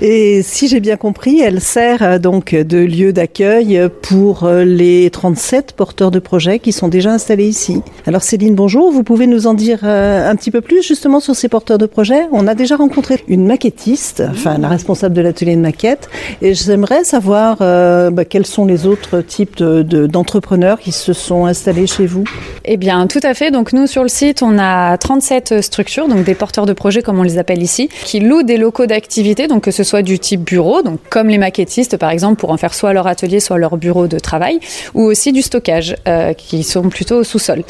[0.00, 5.10] Et si j'ai bien compris, elle sert euh, donc de lieu d'accueil pour euh, les
[5.10, 7.82] 37 porteurs de projets qui sont déjà installés ici.
[8.06, 8.92] Alors Céline, bonjour.
[8.92, 11.86] Vous pouvez nous en dire euh, un petit peu plus justement sur ces porteurs de
[11.86, 12.26] projets?
[12.30, 16.08] On a déjà rencontré une maquettiste, enfin la responsable de l'atelier de maquette.
[16.42, 21.12] Et j'aimerais savoir euh, bah, quels sont les autres types de- de- d'entrepreneurs qui se
[21.12, 22.22] sont installés chez vous?
[22.64, 23.50] Eh bien, tout à fait.
[23.50, 27.18] Donc, nous, sur le site, on a 37 structures, donc des porteurs de projets, comme
[27.18, 30.42] on les appelle ici, qui louent des locaux d'activité, donc que ce soit du type
[30.42, 33.76] bureau, donc comme les maquettistes, par exemple, pour en faire soit leur atelier, soit leur
[33.76, 34.60] bureau de travail,
[34.94, 37.64] ou aussi du stockage, euh, qui sont plutôt au sous-sol.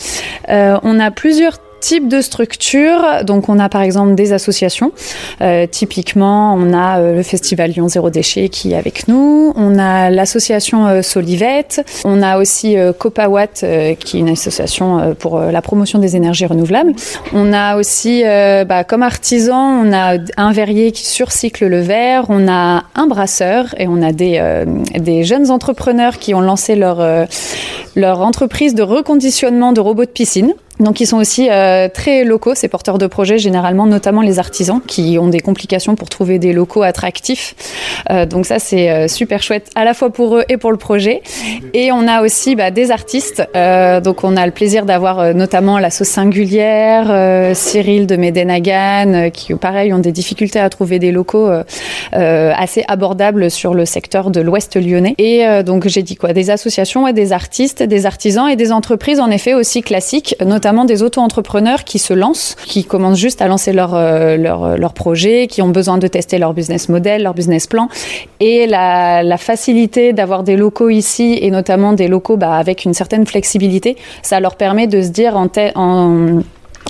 [0.49, 3.25] Euh, on a plusieurs types de structures.
[3.25, 4.93] Donc, on a par exemple des associations.
[5.43, 9.53] Euh, typiquement, on a euh, le Festival Lyon Zéro Déchet qui est avec nous.
[9.57, 11.85] On a l'association euh, Solivette.
[12.05, 16.15] On a aussi euh, Copawatt, euh, qui est une association euh, pour la promotion des
[16.15, 16.93] énergies renouvelables.
[17.33, 22.27] On a aussi, bah, comme artisan, on a un verrier qui surcycle le verre.
[22.29, 24.41] On a un brasseur et on a des,
[24.95, 27.27] des jeunes entrepreneurs qui ont lancé leur,
[27.97, 30.55] leur entreprise de reconditionnement de robots de piscine.
[30.83, 34.81] Donc ils sont aussi euh, très locaux, ces porteurs de projets, généralement notamment les artisans
[34.87, 37.55] qui ont des complications pour trouver des locaux attractifs.
[38.11, 40.79] Euh, donc ça c'est euh, super chouette à la fois pour eux et pour le
[40.79, 41.23] projet.
[41.73, 43.43] Et on a aussi bah, des artistes.
[44.05, 49.55] Donc on a le plaisir d'avoir notamment la sauce singulière, Cyril de Médénagan, euh, qui
[49.55, 51.49] pareil ont des difficultés à trouver des locaux
[52.13, 55.15] assez abordables sur le secteur de l'Ouest lyonnais.
[55.19, 56.33] Et donc j'ai dit quoi?
[56.33, 61.03] Des associations des artistes, des artisans et des entreprises en effet aussi classiques, notamment des
[61.03, 65.69] auto-entrepreneurs qui se lancent, qui commencent juste à lancer leur, euh, leur, projet, qui ont
[65.69, 67.89] besoin de tester leur business model, leur business plan.
[68.41, 73.27] Et la, facilité d'avoir des locaux ici, et notamment des locaux bah, avec une certaine
[73.27, 75.49] flexibilité, ça leur permet de se dire en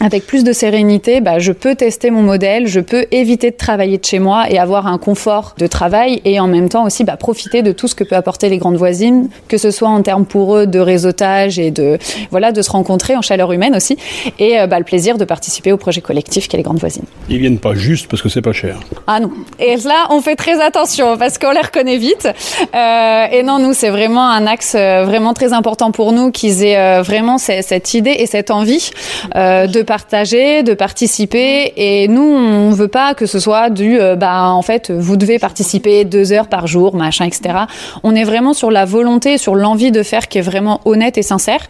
[0.03, 3.99] avec plus de sérénité, bah, je peux tester mon modèle, je peux éviter de travailler
[3.99, 7.17] de chez moi et avoir un confort de travail et en même temps aussi bah,
[7.17, 10.27] profiter de tout ce que peut apporter les grandes voisines, que ce soit en termes
[10.27, 11.99] pour eux de réseautage et de
[12.33, 13.97] voilà de se rencontrer en chaleur humaine aussi
[14.41, 17.05] et euh, bah, le plaisir de participer au projet collectif qu'est les grandes voisines.
[17.29, 18.81] Ils viennent pas juste parce que c'est pas cher.
[19.07, 19.31] Ah non.
[19.61, 22.29] Et là, on fait très attention parce qu'on les reconnaît vite.
[22.75, 26.65] Euh, et non, nous, c'est vraiment un axe euh, vraiment très important pour nous qu'ils
[26.65, 28.91] aient vraiment cette idée et cette envie
[29.37, 31.75] euh, de partager, de participer.
[31.77, 35.39] Et nous, on veut pas que ce soit du, euh, bah, en fait, vous devez
[35.39, 37.67] participer deux heures par jour, machin, etc.
[38.03, 41.23] On est vraiment sur la volonté, sur l'envie de faire qui est vraiment honnête et
[41.23, 41.61] sincère.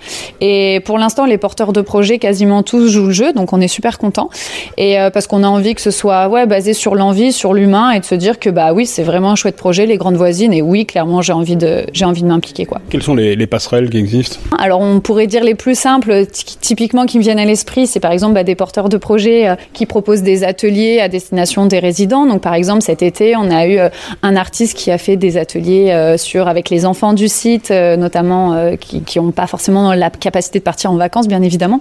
[0.40, 3.66] Et pour l'instant, les porteurs de projets, quasiment tous jouent le jeu, donc on est
[3.66, 4.30] super content.
[4.76, 7.90] Et euh, parce qu'on a envie que ce soit, ouais, basé sur l'envie, sur l'humain,
[7.90, 10.52] et de se dire que bah oui, c'est vraiment un chouette projet, les grandes voisines.
[10.52, 12.80] Et oui, clairement, j'ai envie de, j'ai envie de m'impliquer, quoi.
[12.88, 14.38] Quelles sont les, les passerelles qui existent?
[14.60, 16.24] Alors, on pourrait dire les plus simples,
[16.60, 19.56] typiquement qui me viennent à l'esprit, c'est par exemple bah, des porteurs de projets euh,
[19.72, 22.26] qui proposent des ateliers à destination des résidents.
[22.26, 23.88] Donc par exemple cet été, on a eu euh,
[24.22, 28.76] un artiste qui a fait des ateliers euh, sur avec les enfants du site, notamment
[28.78, 31.80] qui n'ont pas forcément la capacité de partir en vacances, bien évidemment.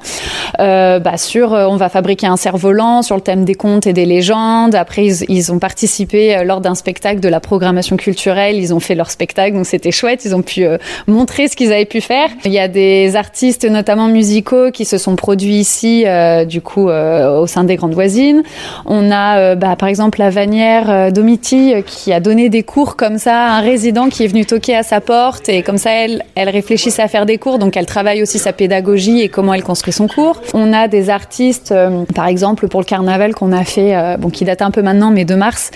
[0.57, 4.75] bah, sur, on va fabriquer un cerf-volant sur le thème des contes et des légendes.
[4.75, 8.55] Après, ils ont participé lors d'un spectacle de la programmation culturelle.
[8.55, 10.25] Ils ont fait leur spectacle, donc c'était chouette.
[10.25, 10.65] Ils ont pu
[11.07, 12.29] montrer ce qu'ils avaient pu faire.
[12.45, 16.89] Il y a des artistes, notamment musicaux, qui se sont produits ici euh, du coup
[16.89, 18.43] euh, au sein des grandes voisines.
[18.85, 23.17] On a euh, bah, par exemple la Vanière Domiti qui a donné des cours comme
[23.17, 26.23] ça à un résident qui est venu toquer à sa porte et comme ça elle,
[26.35, 29.63] elle réfléchissait à faire des cours donc elle travaille aussi sa pédagogie et comment elle
[29.63, 30.41] construit son cours.
[30.53, 31.73] On a des artistes
[32.13, 35.25] par exemple pour le carnaval qu'on a fait, bon qui date un peu maintenant mais
[35.25, 35.71] de mars,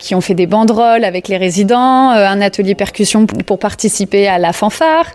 [0.00, 4.52] qui ont fait des banderoles avec les résidents, un atelier percussion pour participer à la
[4.52, 5.06] fanfare.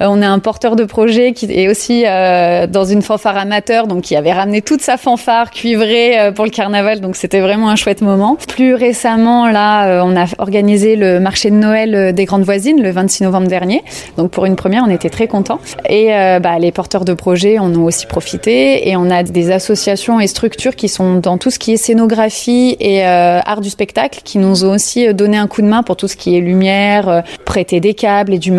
[0.00, 4.32] on a un porteur de projet qui est aussi dans une fanfare amateur qui avait
[4.32, 8.36] ramené toute sa fanfare cuivrée euh, pour le carnaval, donc c'était vraiment un chouette moment.
[8.48, 12.82] Plus récemment, là, euh, on a organisé le marché de Noël euh, des grandes voisines
[12.82, 13.82] le 26 novembre dernier.
[14.16, 15.60] Donc pour une première, on était très contents.
[15.88, 16.08] Et
[16.40, 18.88] bah, les porteurs de projets en ont aussi profité.
[18.88, 22.76] Et on a des associations et structures qui sont dans tout ce qui est scénographie
[22.80, 26.08] et art du spectacle, qui nous ont aussi donné un coup de main pour tout
[26.08, 28.52] ce qui est lumière, prêter des câbles et du,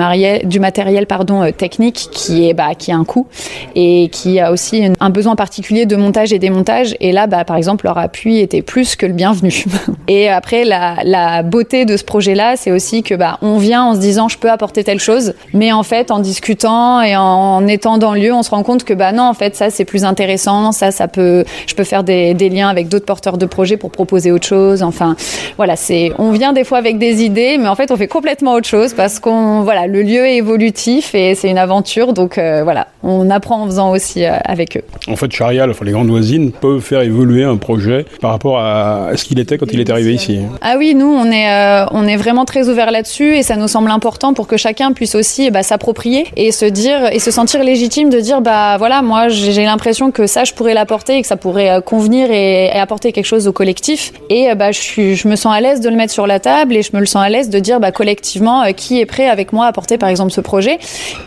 [0.43, 3.28] du matériel pardon, technique qui est bah, qui a un coût
[3.76, 6.96] et qui a aussi un besoin particulier de montage et démontage.
[7.00, 9.66] Et là, bah, par exemple, leur appui était plus que le bienvenu.
[10.08, 14.00] et après, la, beauté de ce projet-là, c'est aussi que bah, on vient en se
[14.00, 18.13] disant je peux apporter telle chose, mais en fait, en discutant et en étant dans
[18.13, 20.72] le lieu, on se rend compte que bah non, en fait, ça c'est plus intéressant,
[20.72, 24.32] ça, ça peut, je peux faire des, liens avec d'autres porteurs de projets pour proposer
[24.32, 24.84] autre chose.
[24.84, 25.16] Enfin,
[25.58, 28.54] voilà, c'est, on vient des fois avec des idées, mais en fait, on fait complètement
[28.54, 32.63] autre chose parce qu'on, voilà, le lieu est évolutif et c'est une aventure, donc euh,
[32.63, 34.84] voilà, on apprend en faisant aussi euh, avec eux.
[35.08, 39.12] En fait, Charial, enfin, les grandes voisines peuvent faire évoluer un projet par rapport à
[39.16, 40.40] ce qu'il était quand il est arrivé ici.
[40.62, 43.68] Ah oui, nous, on est, euh, on est vraiment très ouvert là-dessus et ça nous
[43.68, 47.64] semble important pour que chacun puisse aussi bah, s'approprier et se dire et se sentir
[47.64, 51.28] légitime de dire bah voilà, moi j'ai l'impression que ça je pourrais l'apporter et que
[51.28, 55.36] ça pourrait euh, convenir et, apporter quelque chose au collectif et euh, bah je me
[55.36, 57.30] sens à l'aise de le mettre sur la table et je me le sens à
[57.30, 60.42] l'aise de dire bah collectivement qui est prêt avec moi à porter par exemple ce
[60.42, 60.78] projet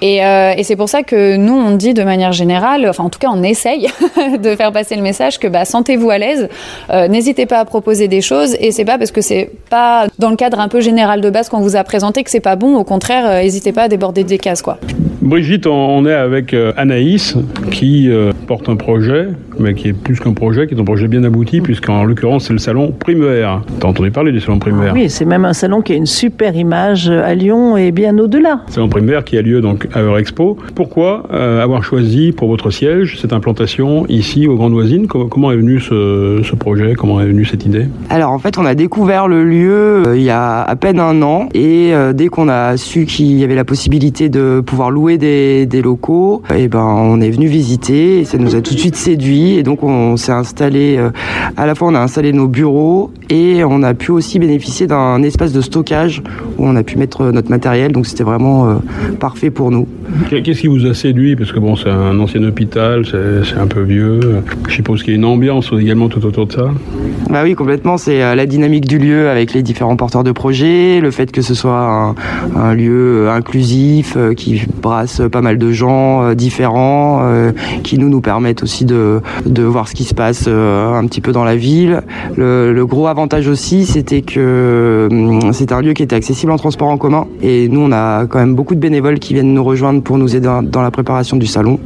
[0.00, 3.18] et, et c'est pour ça que nous on dit de manière générale, enfin en tout
[3.18, 3.79] cas on essaye
[4.42, 6.48] de faire passer le message que bah, sentez-vous à l'aise,
[6.90, 10.30] euh, n'hésitez pas à proposer des choses et c'est pas parce que c'est pas dans
[10.30, 12.76] le cadre un peu général de base qu'on vous a présenté que c'est pas bon,
[12.76, 14.78] au contraire, euh, n'hésitez pas à déborder des cases quoi.
[15.22, 17.36] Brigitte, on est avec euh, Anaïs
[17.70, 18.10] qui
[18.46, 21.60] porte un projet, mais qui est plus qu'un projet, qui est un projet bien abouti,
[21.60, 23.62] puisqu'en l'occurrence c'est le salon Primaire.
[23.78, 24.92] T'as entendu parler du salon Primaire?
[24.94, 28.62] Oui, c'est même un salon qui a une super image à Lyon et bien au-delà.
[28.68, 30.56] Salon Primaire qui a lieu donc à Eurexpo.
[30.74, 33.69] Pourquoi avoir choisi pour votre siège cette implantation
[34.08, 36.94] ici aux Grandes Voisines Comment est venu ce, ce, projet?
[36.94, 37.86] Comment est venue cette idée?
[38.08, 41.22] Alors en fait, on a découvert le lieu euh, il y a à peine un
[41.22, 45.18] an et euh, dès qu'on a su qu'il y avait la possibilité de pouvoir louer
[45.18, 48.74] des, des locaux, et eh ben on est venu visiter et ça nous a tout
[48.74, 50.96] de suite séduit et donc on s'est installé.
[50.98, 51.10] Euh,
[51.56, 55.22] à la fois, on a installé nos bureaux et on a pu aussi bénéficier d'un
[55.22, 56.22] espace de stockage
[56.58, 57.92] où on a pu mettre notre matériel.
[57.92, 58.80] Donc c'était vraiment
[59.18, 59.86] parfait pour nous.
[60.28, 61.36] Qu'est-ce qui vous a séduit?
[61.36, 64.42] Parce que bon, c'est un ancien hôpital, c'est un peu vieux.
[64.68, 66.70] Je suppose qu'il y a une ambiance également tout autour de ça.
[67.28, 67.96] Bah oui, complètement.
[67.96, 71.42] C'est euh, la dynamique du lieu avec les différents porteurs de projets, le fait que
[71.42, 72.14] ce soit
[72.56, 78.08] un, lieu inclusif euh, qui embrasse pas mal de gens euh, différents euh, qui nous
[78.08, 81.44] nous permettent aussi de, de voir ce qui se passe euh, un petit peu dans
[81.44, 82.02] la ville.
[82.36, 86.56] Le, le gros avantage aussi, c'était que hum, c'est un lieu qui était accessible en
[86.56, 89.64] transport en commun et nous on a quand même beaucoup de bénévoles qui viennent nous
[89.64, 91.78] rejoindre pour nous aider dans la préparation du salon.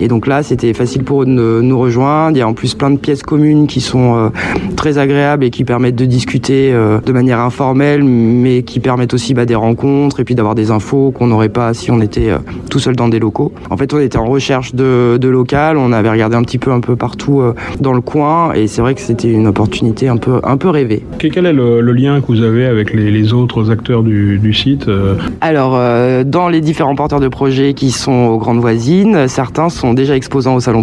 [0.00, 1.30] Et donc là, c'était facile pour de
[1.62, 2.36] nous- rejoindre.
[2.36, 4.28] Il y a en plus plein de pièces communes qui sont euh,
[4.76, 9.32] très agréables et qui permettent de discuter euh, de manière informelle, mais qui permettent aussi
[9.32, 12.38] bah, des rencontres et puis d'avoir des infos qu'on n'aurait pas si on était euh,
[12.68, 13.52] tout seul dans des locaux.
[13.70, 16.70] En fait, on était en recherche de, de local, on avait regardé un petit peu
[16.70, 17.42] un peu partout
[17.80, 21.02] dans le coin et c'est vrai que c'était une opportunité un peu un peu rêvée.
[21.18, 24.52] Quel est le, le lien que vous avez avec les, les autres acteurs du, du
[24.52, 24.86] site
[25.40, 29.94] Alors, euh, dans les différents porteurs de projets qui sont aux grandes voisines, certains sont
[29.94, 30.82] déjà exposants au Salon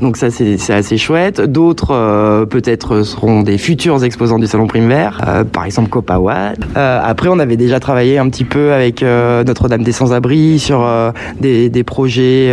[0.00, 1.40] Donc ça, c'est assez chouette.
[1.40, 5.20] D'autres, euh, peut-être, seront des futurs exposants du Salon Prime Vert.
[5.26, 6.54] Euh, par exemple, Copawan.
[6.76, 10.82] Euh, après, on avait déjà travaillé un petit peu avec euh, Notre-Dame des Sans-Abri sur
[10.82, 12.52] euh, des, projets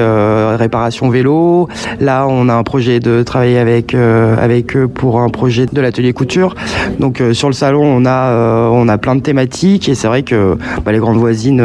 [0.58, 1.70] réparation vélo.
[2.00, 6.12] Là, on a un projet de travailler avec, avec eux pour un projet de l'atelier
[6.12, 6.56] couture.
[7.00, 10.58] Donc, sur le salon, on a, on a plein de thématiques et c'est vrai que
[10.86, 11.62] bah, les grandes voisines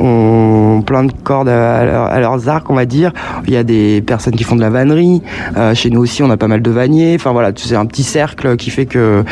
[0.00, 3.12] ont plein de cordes à, à leurs arcs, on va dire.
[3.46, 5.22] Il y a des personnes qui font de la vannerie.
[5.56, 7.14] Euh, chez nous aussi, on a pas mal de vanniers.
[7.16, 9.24] Enfin voilà, c'est un petit cercle qui fait que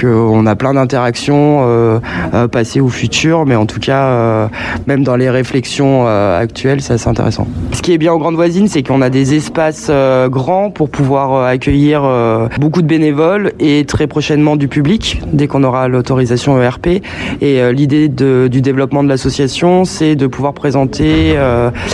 [0.00, 1.98] qu'on a plein d'interactions euh,
[2.34, 4.48] euh, passées ou futures, mais en tout cas,
[4.86, 7.46] même dans les réflexions actuelles, c'est assez intéressant.
[7.72, 9.90] Ce qui est bien aux grandes voisines, c'est qu'on a des espaces
[10.28, 12.02] grands pour pouvoir accueillir
[12.60, 17.02] beaucoup de bénévoles et très prochainement du public dès qu'on aura l'autorisation ERP.
[17.40, 21.36] Et l'idée du développement de l'association, c'est de pouvoir présenter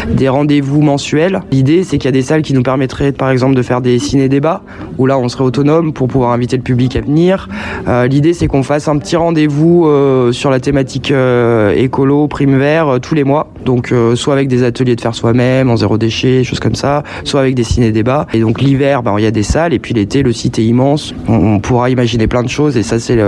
[0.08, 1.40] des rendez-vous mensuels.
[1.50, 3.98] L'idée, c'est qu'il y a des salles qui nous permettraient, par exemple, de faire des
[3.98, 4.62] ciné-débats,
[4.98, 7.48] où là, on serait autonome pour pouvoir inviter le public à venir.
[7.86, 12.58] Euh, L'idée, c'est qu'on fasse un petit rendez-vous euh, sur la thématique euh, écolo, prime
[12.58, 13.50] vert, tous les mois.
[13.64, 17.40] Donc, soit avec des ateliers de faire soi-même, en zéro déchet, choses comme ça, soit
[17.40, 18.26] avec des ciné-débats.
[18.32, 20.64] Et donc, l'hiver, ben, il y a des salles, et puis l'été, le site est
[20.64, 21.14] immense.
[21.28, 23.18] On, pourra imaginer plein de choses, et ça, c'est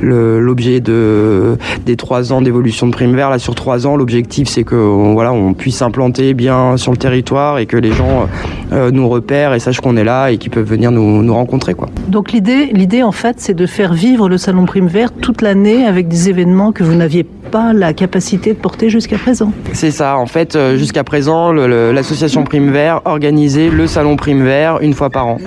[0.00, 3.30] l'objet de, des trois ans d'évolution de prime vert.
[3.30, 6.98] Là, sur trois ans, l'objectif, c'est que on- voilà, on puisse s'implanter bien sur le
[6.98, 8.28] territoire et que les gens
[8.92, 11.74] nous repèrent et sachent qu'on est là et qu'ils peuvent venir nous, nous rencontrer.
[11.74, 11.88] Quoi.
[12.08, 15.86] Donc l'idée, l'idée en fait, c'est de faire vivre le Salon Prime Vert toute l'année
[15.86, 19.52] avec des événements que vous n'aviez pas la capacité de porter jusqu'à présent.
[19.72, 20.16] C'est ça.
[20.16, 25.10] En fait, euh, jusqu'à présent, l'association Prime Vert organisait le salon Prime Vert une fois
[25.10, 25.38] par an.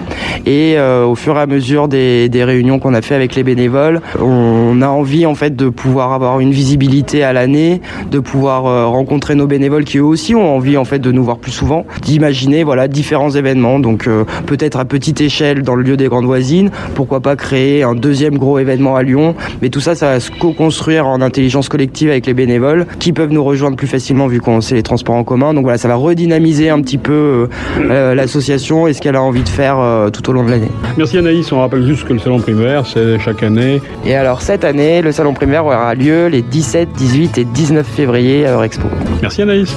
[0.46, 3.44] Et euh, au fur et à mesure des, des réunions qu'on a fait avec les
[3.44, 8.66] bénévoles, on a envie en fait de pouvoir avoir une visibilité à l'année, de pouvoir
[8.66, 11.52] euh, rencontrer nos bénévoles qui eux aussi ont envie en fait de nous voir plus
[11.52, 13.80] souvent, d'imaginer voilà différents événements.
[13.80, 17.84] Donc euh, peut-être à petite échelle dans le lieu des grandes voisines, pourquoi pas créer
[17.84, 19.36] un deuxième gros événement à Lyon.
[19.62, 23.32] Mais tout ça, ça va se co-construire en intelligence collective avec les bénévoles qui peuvent
[23.32, 25.54] nous rejoindre plus facilement vu qu'on sait les transports en commun.
[25.54, 27.48] Donc voilà, ça va redynamiser un petit peu euh,
[27.80, 30.70] euh, l'association et ce qu'elle a envie de faire euh, tout au long de l'année.
[30.98, 33.82] Merci Anaïs, on rappelle juste que le salon primaire, c'est chaque année.
[34.06, 38.46] Et alors cette année, le salon primaire aura lieu les 17, 18 et 19 février
[38.46, 38.88] à Eurexpo.
[39.22, 39.76] Merci Anaïs.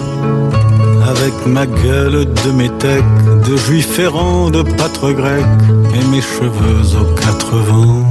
[1.27, 3.05] Avec ma gueule de métèque,
[3.49, 5.45] de juif errant, de pâtre grec,
[5.93, 8.09] et mes cheveux aux quatre vents.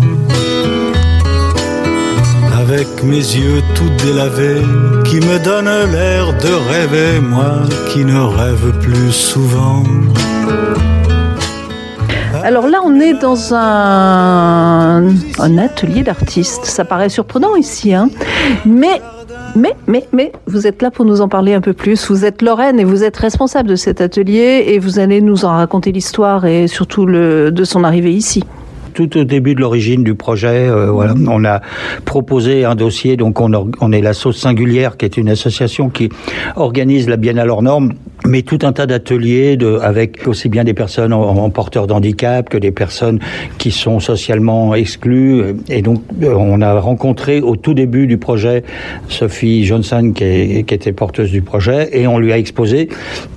[2.60, 4.62] Avec mes yeux tout délavés,
[5.06, 7.62] qui me donnent l'air de rêver, moi
[7.94, 9.84] qui ne rêve plus souvent.
[12.44, 15.08] Alors là, on est dans un,
[15.40, 16.66] un atelier d'artistes.
[16.66, 18.10] Ça paraît surprenant ici, hein
[18.66, 19.02] mais
[19.56, 22.10] mais, mais, mais, vous êtes là pour nous en parler un peu plus.
[22.10, 25.50] Vous êtes Lorraine et vous êtes responsable de cet atelier et vous allez nous en
[25.50, 28.44] raconter l'histoire et surtout de son arrivée ici
[28.96, 31.62] tout au début de l'origine du projet, euh, voilà, on a
[32.06, 33.18] proposé un dossier.
[33.18, 36.10] Donc, on, or- on est la Sauce Singulière, qui est une association qui
[36.56, 37.92] organise la Biennale hors norme,
[38.26, 42.50] mais tout un tas d'ateliers de, avec aussi bien des personnes en, en porteurs d'handicap
[42.50, 43.20] que des personnes
[43.58, 45.44] qui sont socialement exclues.
[45.70, 48.64] Et donc, euh, on a rencontré au tout début du projet
[49.10, 52.88] Sophie Johnson, qui, est- qui était porteuse du projet, et on lui a exposé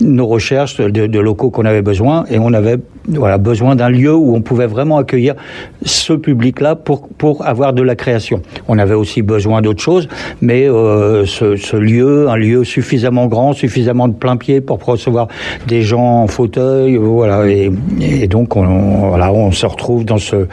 [0.00, 2.76] nos recherches de, de locaux qu'on avait besoin, et on avait
[3.08, 5.34] voilà, besoin d'un lieu où on pouvait vraiment accueillir
[5.84, 8.42] ce public-là pour, pour avoir de la création.
[8.68, 10.08] On avait aussi besoin d'autre chose,
[10.40, 15.28] mais euh, ce, ce lieu, un lieu suffisamment grand, suffisamment de plein pied pour recevoir
[15.66, 17.48] des gens en fauteuil, voilà.
[17.48, 20.46] Et, et donc, on, voilà, on se retrouve dans ce,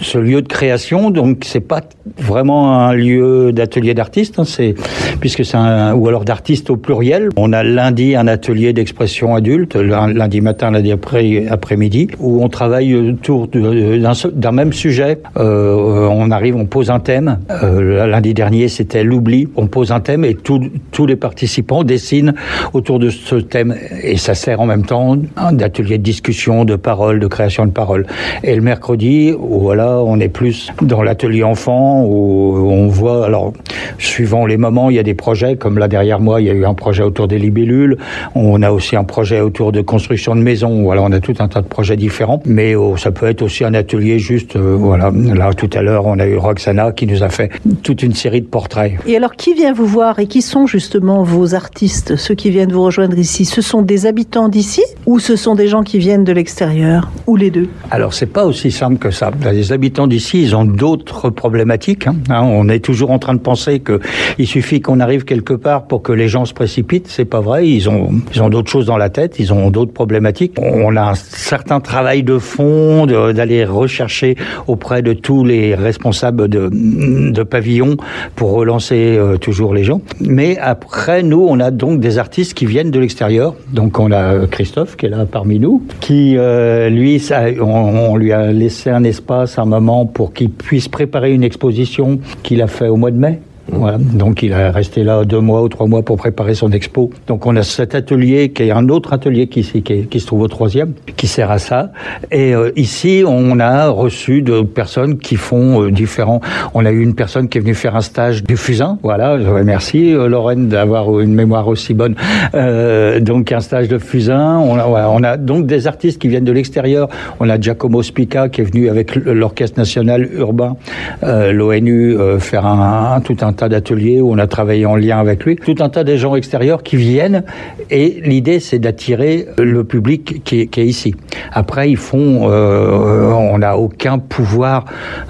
[0.00, 1.10] ce lieu de création.
[1.10, 1.82] Donc, c'est pas
[2.18, 4.74] vraiment un lieu d'atelier d'artistes, hein, c'est
[5.20, 7.28] puisque c'est un ou alors d'artistes au pluriel.
[7.36, 11.81] On a lundi un atelier d'expression adulte, lundi matin, lundi après, après-midi
[12.20, 13.98] où on travaille autour de-
[14.34, 15.18] d'un même sujet.
[15.36, 17.38] Euh, on arrive, on pose un thème.
[17.62, 19.48] Euh, lundi dernier, c'était l'oubli.
[19.56, 22.34] On pose un thème et tous- tous les participants dessinent
[22.72, 23.74] autour de ce thème.
[24.02, 25.16] Et ça sert en même temps
[25.52, 28.06] d'atelier de discussion, de parole, de création de parole.
[28.44, 33.52] Et le mercredi, voilà, on est plus dans l'atelier enfant où on voit, alors,
[33.98, 36.54] suivant les moments, il y a des projets, comme là derrière moi, il y a
[36.54, 37.96] eu un projet autour des libellules.
[38.34, 40.82] On a aussi un projet autour de construction de maisons.
[40.82, 42.40] Voilà, on a tout un tas de projets différents.
[42.46, 45.10] Mais oh, ça peut être aussi un atelier juste, euh, voilà.
[45.12, 47.50] Là, tout à l'heure, on a eu Roxana qui nous a fait
[47.82, 48.92] toute une série de portraits.
[49.06, 52.72] Et alors, qui vient vous voir et qui sont justement vos artistes, ceux qui viennent
[52.72, 53.44] vous rejoindre ici?
[53.44, 57.36] Ce sont des habitants d'ici ou ce sont des gens qui viennent de l'extérieur Ou
[57.36, 57.68] les deux?
[57.90, 59.30] Alors, c'est pas aussi simple que ça.
[59.52, 62.06] Les habitants d'ici, ils ont d'autres problématiques.
[62.06, 62.16] hein.
[62.28, 64.00] Hein, on est toujours en train de penser que
[64.38, 67.08] il suffit qu'on arrive quelque part pour que les gens se précipitent.
[67.08, 67.66] C'est pas vrai.
[67.68, 69.36] Ils ont, ils ont d'autres choses dans la tête.
[69.38, 70.54] Ils ont d'autres problématiques.
[70.58, 71.14] On a un
[71.52, 74.36] certain travail de fond d'aller rechercher
[74.68, 77.98] auprès de tous les responsables de, de pavillons
[78.36, 80.00] pour relancer euh, toujours les gens.
[80.20, 83.54] Mais après, nous, on a donc des artistes qui viennent de l'extérieur.
[83.70, 87.22] Donc, on a Christophe qui est là parmi nous, qui euh, lui,
[87.60, 92.18] on, on lui a laissé un espace, un moment pour qu'il puisse préparer une exposition
[92.42, 93.40] qu'il a fait au mois de mai.
[93.68, 97.10] Donc il est resté là deux mois ou trois mois pour préparer son expo.
[97.26, 100.92] Donc on a cet atelier qui est un autre atelier qui, se trouve au troisième,
[101.16, 101.92] qui sert à ça.
[102.30, 106.40] Et euh, ici on a reçu de personnes qui font euh, différents.
[106.74, 108.98] On a eu une personne qui est venue faire un stage du fusain.
[109.02, 112.14] Voilà, je remercie euh, Lorraine d'avoir une mémoire aussi bonne.
[112.52, 114.58] Donc un stage de fusain.
[114.58, 117.08] On a, donc des artistes qui viennent de l'extérieur.
[117.40, 120.76] On a Giacomo Spica qui est venu avec l'orchestre national urbain,
[121.22, 125.56] l'ONU, faire un- tout un tas d'ateliers où on a travaillé en lien avec lui.
[125.56, 127.44] Tout un tas de gens extérieurs qui viennent
[127.90, 131.14] et l'idée c'est d'attirer le public qui est, ici.
[131.52, 134.84] Après ils font, euh, on n'a aucun pouvoir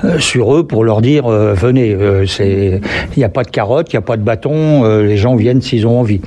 [0.04, 1.94] euh, sur eux pour leur dire euh, venez.
[1.94, 4.84] Euh, il n'y a pas de carotte, il n'y a pas de bâton.
[4.84, 6.20] euh, les gens viennent s'ils ont envie.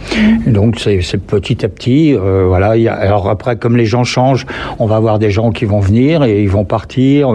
[0.47, 2.13] Donc c'est, petit à petit.
[2.13, 2.71] voilà.
[2.91, 4.45] alors après comme les gens changent,
[4.79, 7.29] on va avoir des gens qui vont venir et ils vont partir.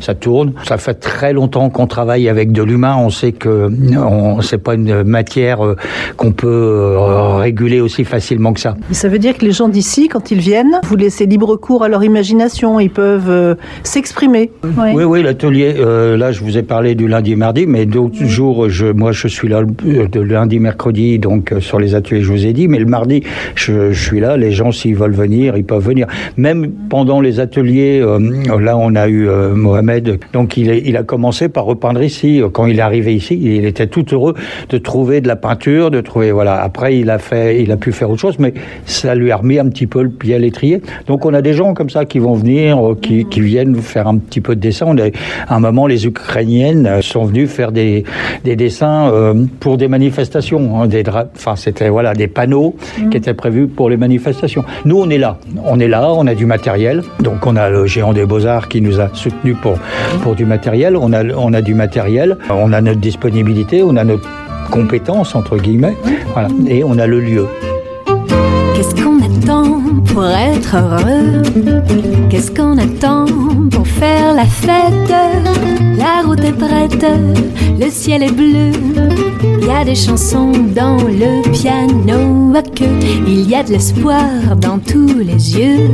[0.00, 0.52] Ça tourne.
[0.64, 2.96] Ça fait très longtemps qu'on travaille avec de l'humain.
[2.98, 5.76] On sait que on, c'est pas une matière euh,
[6.16, 8.76] qu'on peut euh, réguler aussi facilement que ça.
[8.90, 11.88] Ça veut dire que les gens d'ici, quand ils viennent, vous laissez libre cours à
[11.88, 14.50] leur imagination, ils peuvent euh, s'exprimer.
[14.94, 18.24] Oui, oui, l'atelier, euh, là, je vous ai parlé du lundi et mardi, mais d'autres
[18.24, 22.46] jours, je, moi, je suis là de lundi, mercredi, donc sur les ateliers, je vous
[22.46, 23.22] ai dit, mais le mardi,
[23.54, 26.06] je, je suis là, les gens, s'ils veulent venir, ils peuvent venir.
[26.36, 28.18] Même pendant les ateliers, euh,
[28.60, 32.42] là, on a eu euh, Mohamed, donc il, est- il a commencé par repeindre ici.
[32.52, 34.34] Quand il est arrivé ici, il était tout heureux
[34.68, 36.62] de trouver de la peinture, de trouver, voilà.
[36.62, 38.54] Après, il a fait, il a pu faire autre chose, mais
[38.84, 40.80] ça lui a remis un petit peu le pied à l'étrier.
[41.06, 44.08] Donc, on a des gens comme ça qui vont venir, euh, qui, qui viennent faire
[44.08, 44.86] un petit peu de dessin.
[44.88, 45.06] On a,
[45.48, 48.04] à un moment, les Ukrainiennes euh, sont venues faire des,
[48.44, 52.74] des dessins euh, pour des manifestations, hein, des enfin, c'était voilà des panneaux
[53.10, 54.64] qui étaient prévus pour les manifestations.
[54.84, 57.02] Nous, on est là, on est là, on a du matériel.
[57.20, 59.78] Donc, on a le géant des beaux arts qui nous a soutenus pour
[60.22, 60.96] pour du matériel.
[60.96, 64.28] On a on a du matériel, on a notre disponibilité, on a notre
[64.70, 65.96] compétence entre guillemets,
[66.32, 67.46] voilà, et on a le lieu.
[70.04, 71.42] Pour être heureux
[72.30, 73.26] Qu'est-ce qu'on attend
[73.70, 75.12] pour faire la fête?
[75.96, 77.06] La route est prête,
[77.80, 78.72] le ciel est bleu.
[79.60, 82.98] Il y a des chansons dans le piano à queue.
[83.26, 85.90] Il y a de l'espoir dans tous les yeux.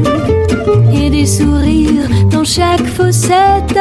[0.92, 3.78] Et des sourires dans chaque fossette.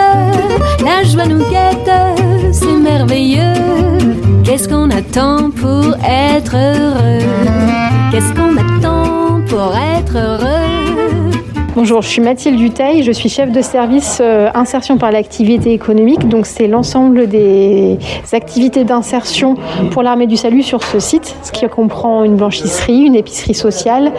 [0.84, 1.91] La joie nous guette,
[2.51, 3.53] c'est merveilleux.
[4.43, 7.26] Qu'est-ce qu'on attend pour être heureux?
[8.11, 10.81] Qu'est-ce qu'on attend pour être heureux
[11.74, 16.28] Bonjour, je suis Mathilde Duteil, je suis chef de service euh, insertion par l'activité économique.
[16.28, 17.97] Donc c'est l'ensemble des
[18.34, 19.55] activités d'insertion
[19.91, 24.11] pour l'armée du salut sur ce site, ce qui comprend une blanchisserie, une épicerie sociale,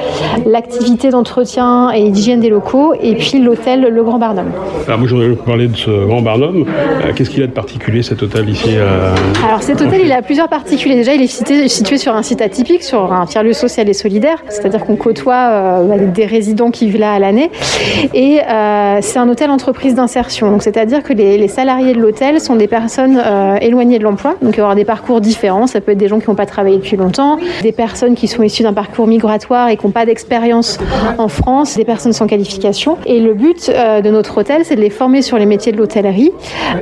[0.47, 4.47] l'activité d'entretien et d'hygiène des locaux et puis l'hôtel Le Grand Barnum.
[4.87, 6.65] Alors moi je voudrais vous parler de ce grand Barnum.
[7.05, 9.15] Euh, Qu'est-ce qu'il a de particulier cet hôtel ici euh,
[9.47, 10.95] Alors cet hôtel, il a plusieurs particulés.
[10.95, 14.43] Déjà, il est situé, situé sur un site atypique, sur un tiers-lieu social et solidaire,
[14.49, 17.42] c'est-à-dire qu'on côtoie bah, des résidents qui vivent là à l'année.
[18.15, 22.69] Et euh, c'est un hôtel entreprise d'insertion, c'est-à-dire que les, salariés de l'hôtel sont des
[22.69, 25.67] personnes euh, éloignées de l'emploi, donc il y avoir des parcours différents.
[25.67, 28.43] Ça peut être des gens qui n'ont pas travaillé depuis longtemps, des personnes qui sont
[28.43, 30.79] issues d'un parcours migratoire et qui n'ont pas d'expérience
[31.19, 32.97] en France, des personnes sans qualification.
[33.07, 35.77] Et le but euh, de notre hôtel, c'est de les former sur les métiers de
[35.77, 36.33] l'hôtellerie,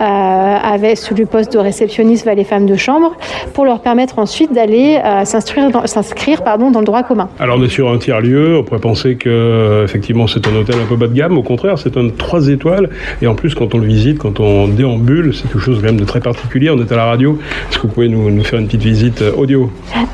[0.01, 3.17] avec sous le poste de réceptionniste va les femmes de chambre,
[3.55, 7.29] pour leur permettre ensuite d'aller s'inscrire dans, dans le droit commun.
[7.39, 10.87] Alors on est sur un tiers-lieu, on pourrait penser que effectivement c'est un hôtel un
[10.87, 11.39] peu bas de gamme.
[11.39, 12.91] Au contraire, c'est un 3 étoiles.
[13.23, 16.01] Et en plus, quand on le visite, quand on déambule, c'est quelque chose quand même
[16.01, 16.71] de très particulier.
[16.71, 17.39] On est à la radio.
[17.71, 19.71] Est-ce que vous pouvez nous, nous faire une petite visite euh, audio?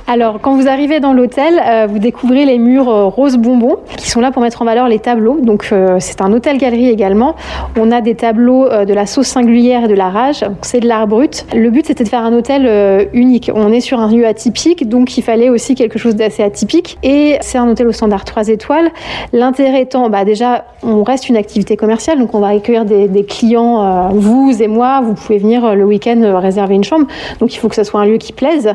[0.07, 4.09] Alors, quand vous arrivez dans l'hôtel, euh, vous découvrez les murs euh, rose bonbon qui
[4.09, 5.41] sont là pour mettre en valeur les tableaux.
[5.43, 7.35] Donc, euh, c'est un hôtel-galerie également.
[7.79, 10.45] On a des tableaux euh, de la sauce singulière et de la rage.
[10.63, 11.47] C'est de l'art brut.
[11.55, 13.51] Le but, c'était de faire un hôtel unique.
[13.55, 16.99] On est sur un lieu atypique, donc il fallait aussi quelque chose d'assez atypique.
[17.03, 18.91] Et c'est un hôtel au standard 3 étoiles.
[19.33, 23.83] L'intérêt étant, bah, déjà, on reste une activité commerciale, donc on va accueillir des, clients,
[23.83, 27.07] euh, vous et moi, vous pouvez venir euh, le week-end euh, réserver une chambre.
[27.41, 28.75] Donc il faut que ce soit un lieu qui plaise.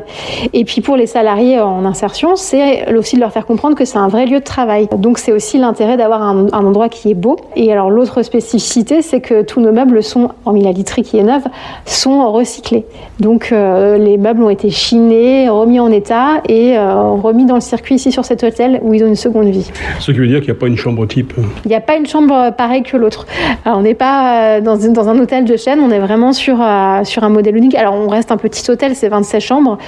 [0.52, 3.98] Et puis pour les salariés en insertion, c'est aussi de leur faire comprendre que c'est
[3.98, 4.88] un vrai lieu de travail.
[4.96, 7.36] Donc c'est aussi l'intérêt d'avoir un, endroit qui est beau.
[7.54, 11.22] Et alors l'autre spécificité, c'est que tous nos meubles sont, hormis la literie qui est
[11.22, 11.44] neuve,
[11.84, 12.86] sont recyclés.
[13.20, 18.10] Donc les meubles ont été chinés, remis en état et remis dans le circuit ici
[18.10, 19.70] sur cet hôtel où ils ont une seconde vie.
[20.00, 21.34] Ce qui veut dire qu'il n'y a pas une chambre type.
[21.64, 23.26] Il n'y a pas une chambre pareille que l'autre.
[23.64, 26.32] Alors, on n'est pas euh, dans, une- dans un hôtel de chaîne, on est vraiment
[26.32, 27.74] sur, euh, sur un modèle unique.
[27.74, 29.78] Alors on reste un petit hôtel, c'est 27 chambres,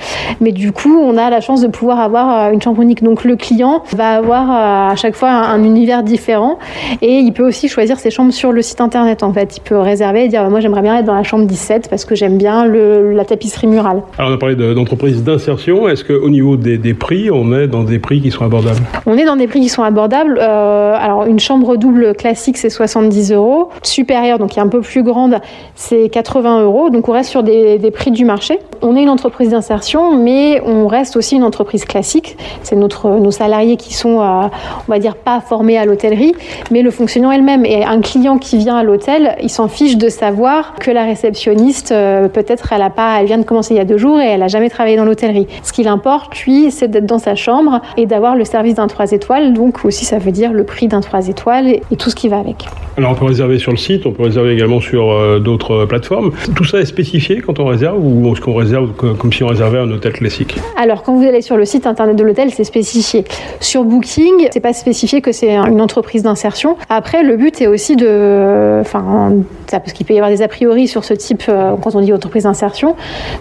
[0.40, 3.02] mais du coup on a la chance de pouvoir avoir euh, une chambre unique.
[3.02, 6.58] Donc le client va avoir euh, à chaque fois un, un univers différent
[7.02, 9.56] et il peut aussi choisir ses chambres sur le site internet en fait.
[9.56, 12.14] Il peut réserver et dire moi j'aimerais bien être dans la chambre 17 parce que
[12.14, 14.02] j'aime bien le- la tapisserie murale.
[14.18, 15.88] Alors, on a parlé de- d'entreprise d'insertion.
[15.88, 18.80] Est-ce qu'au niveau des, des prix, on est dans des prix qui sont abordables?
[19.06, 20.38] On est dans des prix qui sont abordables.
[20.40, 23.68] Euh, alors, une chambre double classique, c'est 70 euros.
[23.82, 25.40] Supérieure, donc qui est un peu plus grande,
[25.74, 26.90] c'est 80 euros.
[26.90, 28.58] Donc, on reste sur des, prix du marché.
[28.82, 32.36] On est une entreprise d'insertion, mais on reste aussi une entreprise classique.
[32.62, 34.48] C'est notre, nos salariés qui sont, euh,
[34.88, 36.34] on va dire, pas formés à l'hôtellerie,
[36.70, 37.64] mais le fonctionnement est le même.
[37.64, 41.92] Et un client qui vient à l'hôtel, il s'en fiche de savoir que la réceptionniste,
[41.92, 44.48] euh, peut-être, elle elle vient de commencer il y a deux jours et elle a
[44.48, 45.46] jamais travaillé dans l'hôtellerie.
[45.62, 49.12] Ce qu'il importe, lui, c'est d'être dans sa chambre et d'avoir le service d'un 3
[49.12, 49.52] étoiles.
[49.52, 51.33] Donc aussi, ça veut dire le prix d'un 3 étoiles
[51.66, 52.66] et, et tout ce qui va avec.
[52.96, 55.86] Alors, on peut réserver sur le site, on peut réserver également sur euh, d'autres euh,
[55.86, 56.30] plateformes.
[56.54, 59.48] Tout ça est spécifié quand on réserve ou est-ce qu'on réserve co- comme si on
[59.48, 60.56] réservait un hôtel classique?
[60.76, 63.24] Alors, quand vous allez sur le site internet de l'hôtel, c'est spécifié.
[63.58, 66.76] Sur Booking, c'est pas spécifié que c'est une entreprise d'insertion.
[66.88, 69.32] Après, le but est aussi de, enfin,
[69.66, 72.00] ça, parce qu'il peut y avoir des a priori sur ce type euh, quand on
[72.00, 72.94] dit entreprise d'insertion.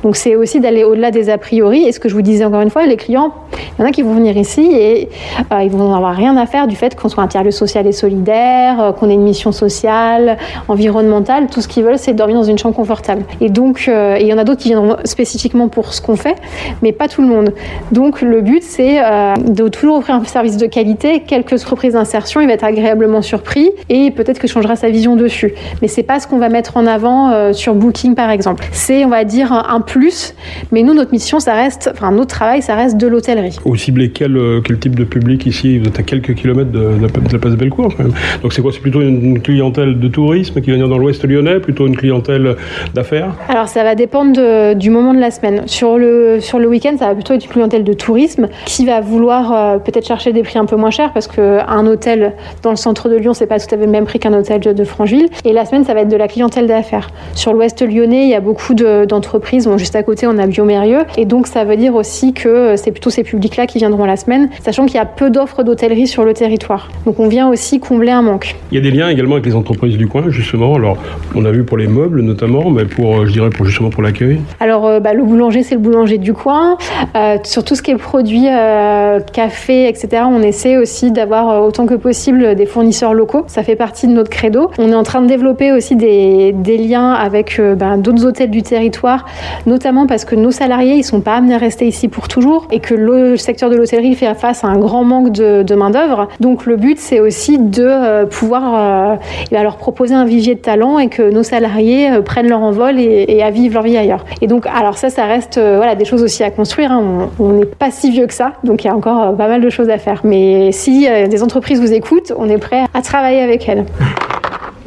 [0.04, 1.84] Donc, c'est aussi d'aller au-delà des a priori.
[1.86, 3.34] Et ce que je vous disais encore une fois, les clients,
[3.78, 5.10] il y en a qui vont venir ici et
[5.52, 7.92] euh, ils vont avoir rien à faire du fait qu'on soit un tiers-lieu social et
[7.92, 10.38] solidaire, euh, qu'on ait une mission sociale,
[10.68, 11.48] environnementale.
[11.48, 13.24] Tout ce qu'ils veulent, c'est dormir dans une chambre confortable.
[13.42, 16.36] Et donc, euh, il y en a d'autres qui viendront spécifiquement pour ce qu'on fait,
[16.82, 17.54] mais pas tout le monde.
[17.92, 19.00] Donc, le but, c'est
[19.40, 21.22] de toujours offrir un service de qualité.
[21.22, 25.54] Quelques entreprises d'insertion, il va être agréablement surpris et peut-être que changera sa vision dessus.
[25.82, 28.66] Mais c'est pas ce qu'on va mettre en avant sur Booking, par exemple.
[28.72, 30.36] C'est, on va dire, un, un plus.
[30.72, 33.43] Mais nous, notre mission, ça reste, enfin, notre travail, ça reste de l'hôtellerie.
[33.66, 36.80] Vous ciblez quel, euh, quel type de public ici Vous êtes à quelques kilomètres de,
[36.80, 38.14] de la, de la place Bellecour quand même.
[38.42, 41.24] Donc c'est quoi C'est plutôt une, une clientèle de tourisme qui va venir dans l'ouest
[41.26, 42.56] lyonnais, plutôt une clientèle
[42.94, 43.34] d'affaires?
[43.50, 45.64] Alors ça va dépendre de- du moment de la semaine.
[45.68, 49.02] Sur le, sur le week-end, ça va plutôt être une clientèle de tourisme qui va
[49.02, 52.76] vouloir euh, peut-être chercher des prix un peu moins chers parce qu'un hôtel dans le
[52.76, 54.84] centre de Lyon, c'est pas tout à fait le même prix qu'un hôtel de, de
[54.84, 55.28] Francheville.
[55.46, 57.10] Et la semaine, ça va être de la clientèle d'affaires.
[57.34, 59.68] Sur l'ouest lyonnais, il y a beaucoup de- d'entreprises.
[59.68, 61.00] Bon, juste à côté, on a Biomérieux.
[61.18, 64.16] Et donc ça veut dire aussi que euh, c'est plutôt ces publics-là qui viendront la
[64.16, 66.90] semaine, sachant qu'il y a peu d'offres d'hôtellerie sur le territoire.
[67.06, 68.56] Donc on vient aussi combler un manque.
[68.72, 70.76] Il y a des liens également avec les entreprises du coin, justement.
[70.76, 70.98] Alors,
[71.36, 74.04] on a vu pour les meubles notamment, mais pour, euh, je dirais, pour justement pour
[74.04, 74.40] l'accueil.
[74.60, 76.78] Alors, euh, bah, le boulanger, c'est le boulanger du coin.
[77.16, 81.86] Euh, sur tout ce qui est produit, euh, café, etc., on essaie aussi d'avoir autant
[81.86, 83.44] que possible des fournisseurs locaux.
[83.48, 84.70] Ça fait partie de notre credo.
[84.78, 88.52] On est en train de développer aussi des, des liens avec euh, bah, d'autres hôtels
[88.52, 89.26] du territoire,
[89.66, 92.80] notamment parce que nos salariés, ils sont pas amenés à rester ici pour toujours et
[92.80, 96.28] que le secteur de l'hôtellerie fait face à un grand manque de, de main-d'œuvre.
[96.40, 99.16] Donc, le but, c'est aussi de euh, pouvoir euh,
[99.52, 102.62] eh ben, leur proposer un vivier de talent et que nos salariés euh, prennent leur
[102.62, 104.26] envol et, et à vivre leur vie ailleurs.
[104.42, 106.92] Et donc, alors ça, ça reste euh, voilà, des choses aussi à construire.
[106.92, 107.30] hein.
[107.40, 109.62] On n'est pas si vieux que ça, donc il y a encore euh, pas mal
[109.62, 110.22] de choses à faire.
[110.24, 113.86] Mais si euh, des entreprises vous écoutent, on est prêt à travailler avec elles.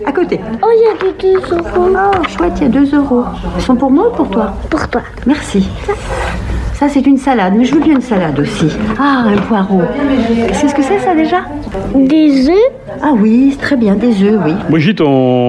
[0.04, 0.38] À côté.
[0.62, 1.88] Oh, il y a des 2 euros.
[1.96, 3.24] Oh, chouette, il y a 2 euros.
[3.56, 5.00] Ils sont pour moi ou pour toi Pour toi.
[5.26, 5.68] Merci.
[6.78, 8.66] Ça, c'est une salade, mais je veux bien une salade aussi.
[8.98, 9.80] Ah, un poireau.
[10.52, 11.38] C'est ce que c'est, ça, déjà
[11.94, 12.54] Des œufs
[13.02, 14.52] Ah oui, très bien, des œufs, oui.
[14.68, 15.06] Brigitte, on,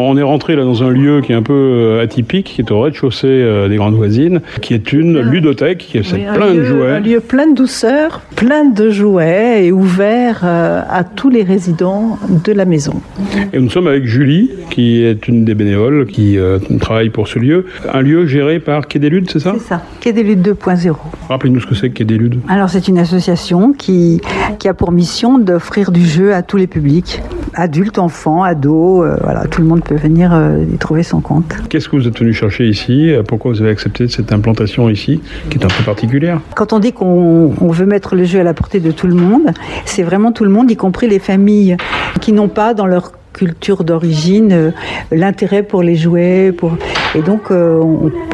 [0.09, 2.71] on est rentré là dans un lieu qui est un peu euh, atypique, qui est
[2.71, 6.63] au rez-de-chaussée euh, des Grandes Voisines, qui est une ludothèque, qui Oui, un plein de
[6.63, 6.91] jouets.
[6.91, 12.17] Un lieu plein de douceur, plein de jouets et ouvert euh, à tous les résidents
[12.45, 12.93] de la maison.
[13.51, 17.37] Et nous sommes avec Julie, qui est une des bénévoles qui euh, travaille pour ce
[17.37, 17.65] lieu.
[17.93, 19.55] Un lieu géré par Quai des Ludes, c'est ça?
[19.57, 20.95] C'est ça, Quai des Luttes 2.0.
[21.29, 22.39] Rappelez-nous ce que c'est qu'Edelude.
[22.47, 24.21] Alors c'est une association qui,
[24.59, 27.21] qui a pour mission d'offrir du jeu à tous les publics,
[27.53, 31.53] adultes, enfants, ados, euh, voilà, tout le monde peut venir euh, y trouver son compte.
[31.69, 33.11] Qu'est-ce que vous êtes venu chercher ici?
[33.27, 36.39] Pourquoi vous avez accepté cette implantation ici, qui est un peu particulière?
[36.55, 39.15] Quand on dit qu'on on veut mettre le jeu à la portée de tout le
[39.15, 39.51] monde,
[39.85, 41.77] c'est vraiment tout le monde, y compris les familles
[42.21, 44.71] qui n'ont pas dans leur culture d'origine, euh,
[45.11, 46.51] l'intérêt pour les jouets.
[46.51, 46.75] Pour...
[47.15, 47.79] Et donc, euh,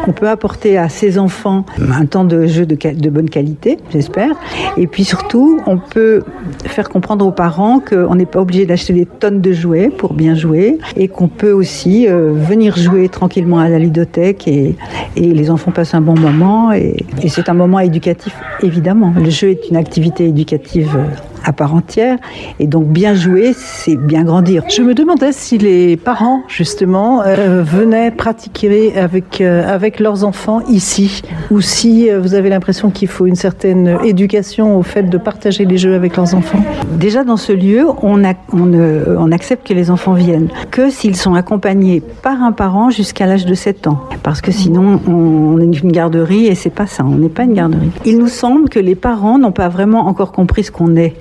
[0.08, 4.32] on, peut apporter à ces enfants un temps de jeu de, bonne qualité, j'espère.
[4.78, 6.24] Et puis surtout, on peut
[6.66, 10.36] faire comprendre aux parents qu'on n'est pas obligé d'acheter des tonnes de jouets pour bien
[10.36, 14.76] jouer et qu'on peut aussi euh, venir jouer tranquillement à la ludothèque et,
[15.16, 16.72] et les enfants passent un bon moment.
[16.72, 19.14] Et c'est un moment éducatif, évidemment.
[19.18, 20.98] Le jeu est une activité éducative.
[21.44, 22.18] À part entière.
[22.60, 24.64] Et donc bien jouer, c'est bien grandir.
[24.70, 30.62] Je me demandais si les parents, justement, euh, venaient pratiquer avec, euh, avec leurs enfants
[30.70, 31.22] ici,
[31.52, 35.66] ou si euh, vous avez l'impression qu'il faut une certaine éducation au fait de partager
[35.66, 36.60] les jeux avec leurs enfants.
[37.00, 41.16] Déjà dans ce lieu, on, a- on, on accepte que les enfants viennent, que s'ils
[41.16, 44.00] sont accompagnés par un parent jusqu'à l'âge de 7 ans.
[44.24, 47.44] Parce que sinon, on, on est une garderie et c'est pas ça, on n'est pas
[47.44, 47.92] une garderie.
[48.06, 51.14] Il nous semble que les parents n'ont pas vraiment encore compris ce qu'on est.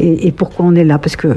[0.00, 0.98] Et, et pourquoi on est là?
[0.98, 1.34] Parce que euh,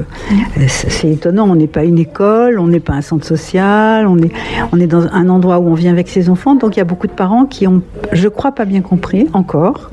[0.68, 4.30] c'est étonnant, on n'est pas une école, on n'est pas un centre social, on est,
[4.72, 6.84] on est dans un endroit où on vient avec ses enfants, donc il y a
[6.84, 9.90] beaucoup de parents qui ont, je crois, pas bien compris encore.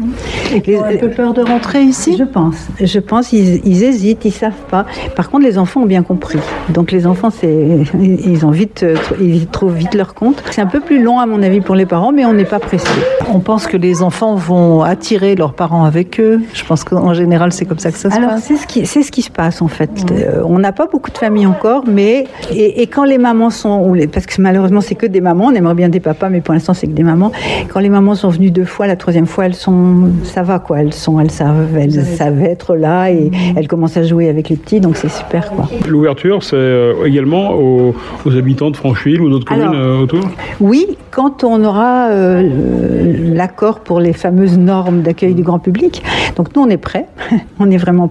[0.53, 2.15] Et qui ont un peu peur de rentrer ici?
[2.17, 2.67] Je pense.
[2.79, 4.85] Je pense, ils, ils hésitent, ils savent pas.
[5.15, 6.39] Par contre, les enfants ont bien compris.
[6.69, 8.85] Donc les enfants, c'est, ils ont vite,
[9.21, 10.43] ils trouvent vite leur compte.
[10.51, 12.59] C'est un peu plus long à mon avis pour les parents, mais on n'est pas
[12.59, 12.87] pressé.
[13.33, 16.41] On pense que les enfants vont attirer leurs parents avec eux.
[16.53, 19.03] Je pense qu'en général, c'est comme ça que ça se Alors c'est ce qui, c'est
[19.03, 19.89] ce qui se passe en fait.
[20.11, 23.81] Euh, on n'a pas beaucoup de familles encore, mais et, et quand les mamans sont,
[23.85, 26.41] ou les- parce que malheureusement c'est que des mamans, on aimerait bien des papas, mais
[26.41, 27.31] pour l'instant c'est que des mamans.
[27.73, 30.79] Quand les mamans sont venues deux fois, la troisième fois elles sont, ça va quoi,
[30.81, 34.55] elles sont, elles savent, elles savent être là et elles commencent à jouer avec les
[34.55, 35.67] petits, donc c'est super quoi.
[35.87, 37.93] L'ouverture, c'est euh, également aux,
[38.25, 40.21] aux habitants de Francheville ou d'autres communes Alors, euh, autour?
[40.61, 46.03] Oui, quand on aura euh, l'accord pour les fameuses normes d'accueil du grand public.
[46.35, 47.05] Donc nous, on est prêts,
[47.59, 48.07] on est vraiment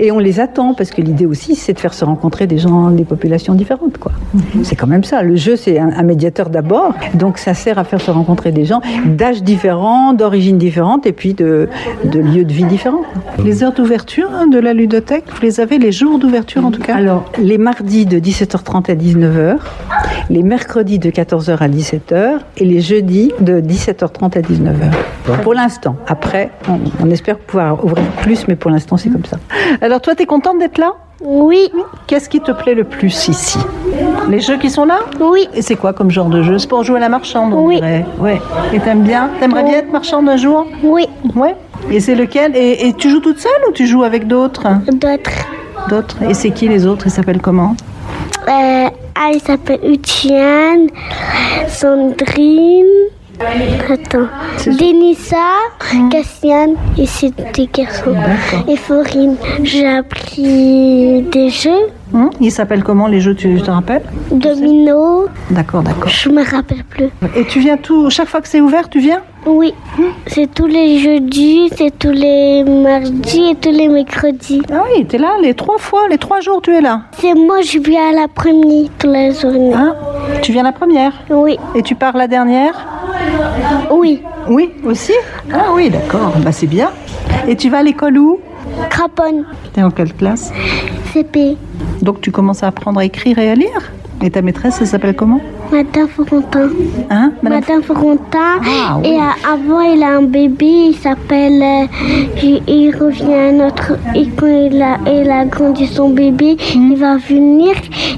[0.00, 2.90] et on les attend parce que l'idée aussi, c'est de faire se rencontrer des gens,
[2.90, 4.12] des populations différentes, quoi.
[4.62, 5.22] C'est quand même ça.
[5.22, 8.64] Le jeu, c'est un, un médiateur d'abord, donc ça sert à faire se rencontrer des
[8.64, 11.68] gens d'âges différents, d'origines différentes, et puis de,
[12.04, 13.02] de lieux de vie différents.
[13.42, 16.82] Les heures d'ouverture hein, de la ludothèque, vous les avez les jours d'ouverture en tout
[16.82, 16.94] cas?
[16.96, 19.56] Alors, les mardis de 17h30 à 19h,
[20.30, 25.40] les mercredis de 14h à 17h et les jeudis de 17h30 à 19h.
[25.42, 25.96] Pour l'instant.
[26.06, 29.33] Après, on, on espère pouvoir ouvrir plus, mais pour l'instant, c'est comme ça.
[29.80, 30.92] Alors toi, t'es contente d'être là?
[31.22, 31.70] Oui.
[32.06, 33.58] Qu'est-ce qui te plaît le plus ici?
[34.28, 34.98] Les jeux qui sont là?
[35.20, 35.48] Oui.
[35.54, 36.58] Et c'est quoi comme genre de jeu?
[36.58, 37.76] C'est pour jouer à la marchande, on Oui.
[37.76, 38.04] dirait.
[38.18, 38.40] Ouais.
[38.72, 39.30] Et t'aimes bien?
[39.40, 40.66] T'aimerais bien être marchande un jour?
[40.82, 41.06] Oui.
[41.34, 41.54] Ouais.
[41.90, 42.56] Et c'est lequel?
[42.56, 44.66] Et, et tu joues toute seule ou tu joues avec d'autres?
[44.92, 45.30] D'autres.
[45.88, 46.16] D'autres.
[46.28, 47.06] Et c'est qui les autres?
[47.06, 47.74] Ils s'appellent comment?
[48.48, 50.88] Euh, ah, il s'appelle Utiane,
[51.68, 52.84] Sandrine.
[53.40, 54.28] Attends.
[54.66, 55.36] Denissa,
[56.10, 58.14] Cassiane et c'est des garçons.
[58.68, 59.36] Et Florine.
[59.62, 61.70] J'ai appris des jeux.
[62.12, 64.02] Hum, Ils s'appellent comment les jeux Tu te rappelles?
[64.30, 65.26] Domino.
[65.50, 66.08] D'accord, d'accord.
[66.08, 67.08] Je me rappelle plus.
[67.36, 69.20] Et tu viens tout chaque fois que c'est ouvert, tu viens?
[69.46, 69.74] Oui.
[70.26, 74.62] C'est tous les jeudis, c'est tous les mardis et tous les mercredis.
[74.72, 77.02] Ah oui, t'es là les trois fois, les trois jours tu es là.
[77.18, 79.74] C'est moi, je viens à la première toute la journée.
[79.74, 79.94] Hein?
[80.42, 81.12] Tu viens la première?
[81.30, 81.58] Oui.
[81.74, 82.74] Et tu pars la dernière?
[83.90, 84.22] Oui.
[84.48, 85.12] Oui, aussi
[85.52, 86.32] Ah oui, d'accord.
[86.44, 86.90] Bah c'est bien.
[87.48, 88.38] Et tu vas à l'école où?
[88.90, 89.44] Craponne.
[89.72, 90.52] T'es en quelle classe?
[91.12, 91.56] CP.
[92.02, 93.92] Donc tu commences à apprendre à écrire et à lire?
[94.22, 95.40] Et ta maîtresse, elle s'appelle comment?
[95.72, 96.68] Madame Forontin.
[97.10, 97.32] Hein?
[97.42, 98.60] Madame Forontin.
[98.64, 99.08] Ah, oui.
[99.08, 101.62] Et euh, avant, il a un bébé, il s'appelle.
[101.62, 101.86] euh,
[102.42, 103.92] il, il revient à notre.
[104.14, 106.92] Et quand il a, il a grandi son bébé, Hmm.
[106.92, 107.74] il va venir.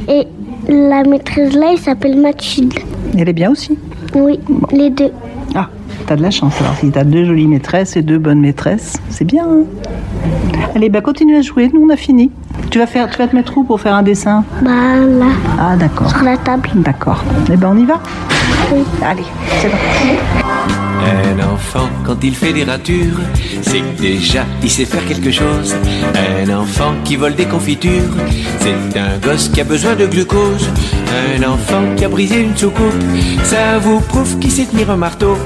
[0.09, 0.27] Et
[0.69, 2.75] la maîtresse là, il s'appelle Mathilde.
[3.19, 3.77] Elle est bien aussi.
[4.17, 4.41] Oui,
[4.73, 5.11] les deux.
[5.55, 5.69] Ah,
[6.07, 6.75] t'as de la chance alors.
[6.77, 9.47] Si t'as deux jolies maîtresses et deux bonnes maîtresses, c'est bien.
[9.47, 9.65] hein
[10.75, 11.71] Allez, bah continue à jouer.
[11.73, 12.31] Nous, on a fini.
[12.71, 15.27] Tu vas, faire, tu vas te mettre où pour faire un dessin Bah là,
[15.59, 16.11] Ah, d'accord.
[16.11, 16.69] sur la table.
[16.75, 17.23] D'accord.
[17.51, 18.01] Eh ben, on y va
[19.03, 19.23] Allez,
[19.61, 20.09] c'est parti.
[21.07, 23.21] Un enfant, quand il fait des ratures,
[23.63, 25.77] c'est que déjà il sait faire quelque chose.
[26.15, 28.15] Un enfant qui vole des confitures,
[28.61, 30.69] c'est un gosse qui a besoin de glucose.
[31.39, 33.03] Un enfant qui a brisé une soucoupe,
[33.45, 35.37] ça vous prouve qu'il sait tenir un marteau.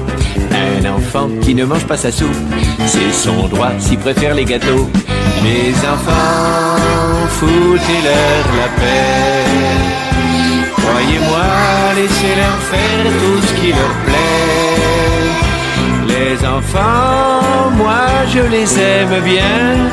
[0.51, 2.35] Un enfant qui ne mange pas sa soupe,
[2.87, 4.89] c'est son droit s'il préfère les gâteaux.
[5.43, 9.91] Les enfants, foutez-leur la paix.
[10.77, 11.49] Croyez-moi,
[11.95, 14.71] laissez-leur faire tout ce qui leur plaît.
[16.07, 19.89] Les enfants, moi je les aime bien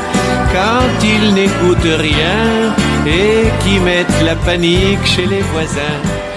[0.52, 2.74] quand ils n'écoutent rien
[3.06, 6.27] et qui mettent la panique chez les voisins.